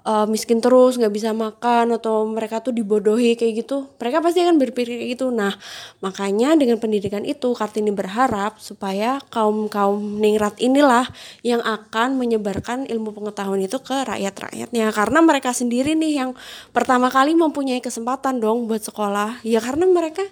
uh, 0.04 0.26
miskin 0.28 0.60
terus 0.60 0.96
nggak 0.96 1.12
bisa 1.12 1.30
makan 1.32 1.96
atau 1.96 2.24
mereka 2.28 2.60
tuh 2.60 2.72
dibodohi 2.72 3.36
kayak 3.36 3.64
gitu 3.64 3.88
mereka 4.00 4.20
pasti 4.24 4.44
akan 4.44 4.56
berpikir 4.56 4.96
kayak 5.00 5.10
gitu. 5.16 5.32
Nah 5.32 5.54
makanya 6.00 6.56
dengan 6.56 6.80
pendidikan 6.80 7.24
itu 7.24 7.52
kartini 7.52 7.92
berharap 7.92 8.58
supaya 8.60 9.20
kaum 9.32 9.68
kaum 9.68 10.20
ningrat 10.20 10.56
inilah 10.60 11.08
yang 11.44 11.60
akan 11.64 12.16
menyebarkan 12.16 12.88
ilmu 12.88 13.12
pengetahuan 13.16 13.60
itu 13.60 13.78
ke 13.80 13.96
rakyat 14.06 14.34
rakyatnya 14.34 14.92
karena 14.92 15.18
mereka 15.20 15.50
sendiri 15.52 15.96
nih 15.96 16.24
yang 16.24 16.30
pertama 16.72 17.12
kali 17.12 17.36
mempunyai 17.36 17.80
kesempatan 17.84 18.40
dong 18.40 18.68
buat 18.68 18.82
sekolah. 18.84 19.42
Ya 19.44 19.60
karena 19.60 19.84
mereka 19.88 20.24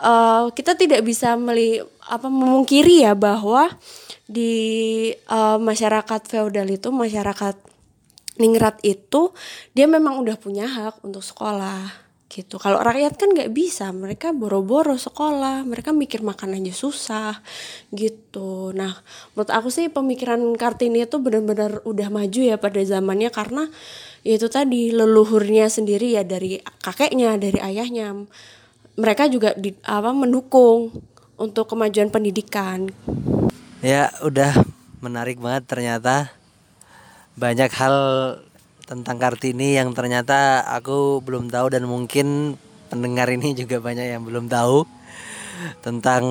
uh, 0.00 0.48
kita 0.52 0.74
tidak 0.74 1.04
bisa 1.04 1.36
meli 1.36 1.80
apa 2.10 2.26
memungkiri 2.26 3.04
ya 3.06 3.12
bahwa 3.14 3.70
di 4.30 5.10
uh, 5.26 5.58
masyarakat 5.58 6.20
feodal 6.26 6.70
itu 6.70 6.88
masyarakat 6.94 7.69
ningrat 8.40 8.80
itu 8.80 9.36
dia 9.76 9.84
memang 9.84 10.16
udah 10.24 10.40
punya 10.40 10.64
hak 10.64 11.04
untuk 11.04 11.20
sekolah 11.20 12.10
gitu. 12.30 12.62
Kalau 12.62 12.78
rakyat 12.78 13.18
kan 13.18 13.34
nggak 13.34 13.50
bisa 13.50 13.90
mereka 13.90 14.30
boro-boro 14.30 14.94
sekolah 14.94 15.66
mereka 15.66 15.90
mikir 15.90 16.22
makan 16.22 16.62
aja 16.62 16.70
susah 16.70 17.42
gitu. 17.90 18.70
Nah 18.70 18.94
menurut 19.34 19.50
aku 19.50 19.68
sih 19.68 19.90
pemikiran 19.90 20.38
kartini 20.54 21.04
itu 21.04 21.18
benar-benar 21.18 21.82
udah 21.82 22.08
maju 22.08 22.40
ya 22.40 22.56
pada 22.56 22.78
zamannya 22.86 23.34
karena 23.34 23.66
ya 24.22 24.38
itu 24.38 24.46
tadi 24.46 24.94
leluhurnya 24.94 25.66
sendiri 25.66 26.14
ya 26.14 26.22
dari 26.22 26.62
kakeknya 26.62 27.34
dari 27.34 27.58
ayahnya. 27.58 28.14
Mereka 28.94 29.26
juga 29.32 29.50
di, 29.58 29.74
apa 29.82 30.14
mendukung 30.14 30.94
untuk 31.34 31.66
kemajuan 31.66 32.14
pendidikan. 32.14 32.94
Ya 33.82 34.12
udah 34.22 34.54
menarik 35.00 35.40
banget 35.40 35.66
ternyata 35.66 36.39
banyak 37.36 37.70
hal 37.74 37.96
tentang 38.86 39.22
Kartini 39.22 39.78
yang 39.78 39.94
ternyata 39.94 40.66
aku 40.66 41.22
belum 41.22 41.46
tahu 41.46 41.70
dan 41.70 41.86
mungkin 41.86 42.58
pendengar 42.90 43.30
ini 43.30 43.54
juga 43.60 43.78
banyak 43.78 44.18
yang 44.18 44.26
belum 44.26 44.50
tahu 44.50 44.82
tentang 45.84 46.24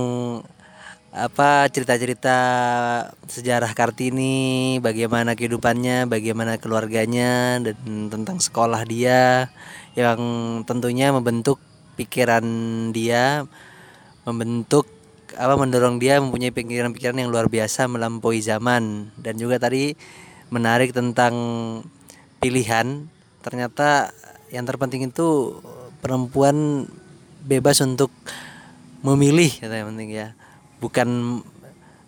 apa 1.10 1.66
cerita-cerita 1.74 2.38
sejarah 3.26 3.74
Kartini, 3.74 4.78
bagaimana 4.78 5.34
kehidupannya, 5.34 6.06
bagaimana 6.06 6.62
keluarganya 6.62 7.58
dan 7.58 8.14
tentang 8.14 8.38
sekolah 8.38 8.86
dia 8.86 9.50
yang 9.98 10.22
tentunya 10.70 11.10
membentuk 11.10 11.58
pikiran 11.98 12.46
dia, 12.94 13.50
membentuk 14.22 14.86
apa 15.34 15.58
mendorong 15.58 15.98
dia 15.98 16.22
mempunyai 16.22 16.54
pikiran-pikiran 16.54 17.26
yang 17.26 17.34
luar 17.34 17.50
biasa 17.50 17.90
melampaui 17.90 18.46
zaman. 18.46 19.10
Dan 19.18 19.42
juga 19.42 19.58
tadi 19.58 19.98
menarik 20.50 20.94
tentang 20.94 21.34
pilihan 22.38 23.10
ternyata 23.42 24.14
yang 24.50 24.66
terpenting 24.66 25.08
itu 25.10 25.58
perempuan 26.04 26.90
bebas 27.46 27.80
untuk 27.86 28.12
memilih 29.06 29.50
yang 29.64 29.96
penting 29.96 30.10
ya 30.12 30.28
bukan 30.84 31.40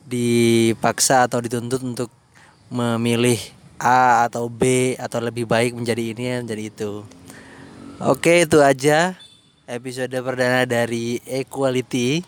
dipaksa 0.06 1.30
atau 1.30 1.40
dituntut 1.40 1.80
untuk 1.86 2.10
memilih 2.68 3.40
A 3.80 4.28
atau 4.28 4.52
B 4.52 4.94
atau 5.00 5.24
lebih 5.24 5.48
baik 5.48 5.74
menjadi 5.74 6.14
ini 6.14 6.44
menjadi 6.44 6.64
itu 6.68 6.92
oke 8.04 8.34
itu 8.44 8.60
aja 8.60 9.16
episode 9.72 10.12
perdana 10.12 10.68
dari 10.68 11.24
Equality. 11.24 12.20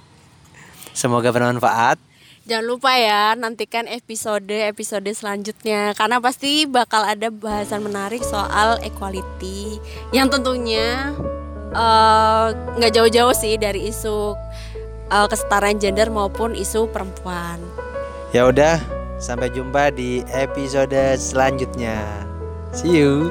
Semoga 0.95 1.28
bermanfaat. 1.36 1.99
Jangan 2.44 2.66
lupa 2.68 2.91
ya 3.00 3.39
nantikan 3.39 3.88
episode-episode 3.88 5.08
selanjutnya 5.16 5.96
karena 5.96 6.20
pasti 6.20 6.68
bakal 6.68 7.08
ada 7.08 7.32
bahasan 7.32 7.88
menarik 7.88 8.20
soal 8.20 8.84
equality 8.84 9.80
yang 10.12 10.28
tentunya 10.28 11.16
eh, 11.72 12.48
nggak 12.52 12.91
jauh-jauh 12.91 13.32
sih 13.32 13.56
dari 13.56 13.88
isu 13.88 14.36
uh, 15.14 15.28
kesetaraan 15.30 15.78
gender 15.78 16.10
maupun 16.10 16.58
isu 16.58 16.89
perempuan. 16.89 17.62
Ya 18.34 18.50
udah, 18.50 18.82
sampai 19.22 19.54
jumpa 19.54 19.94
di 19.94 20.26
episode 20.34 21.18
selanjutnya. 21.22 22.02
See 22.74 22.98
you. 22.98 23.30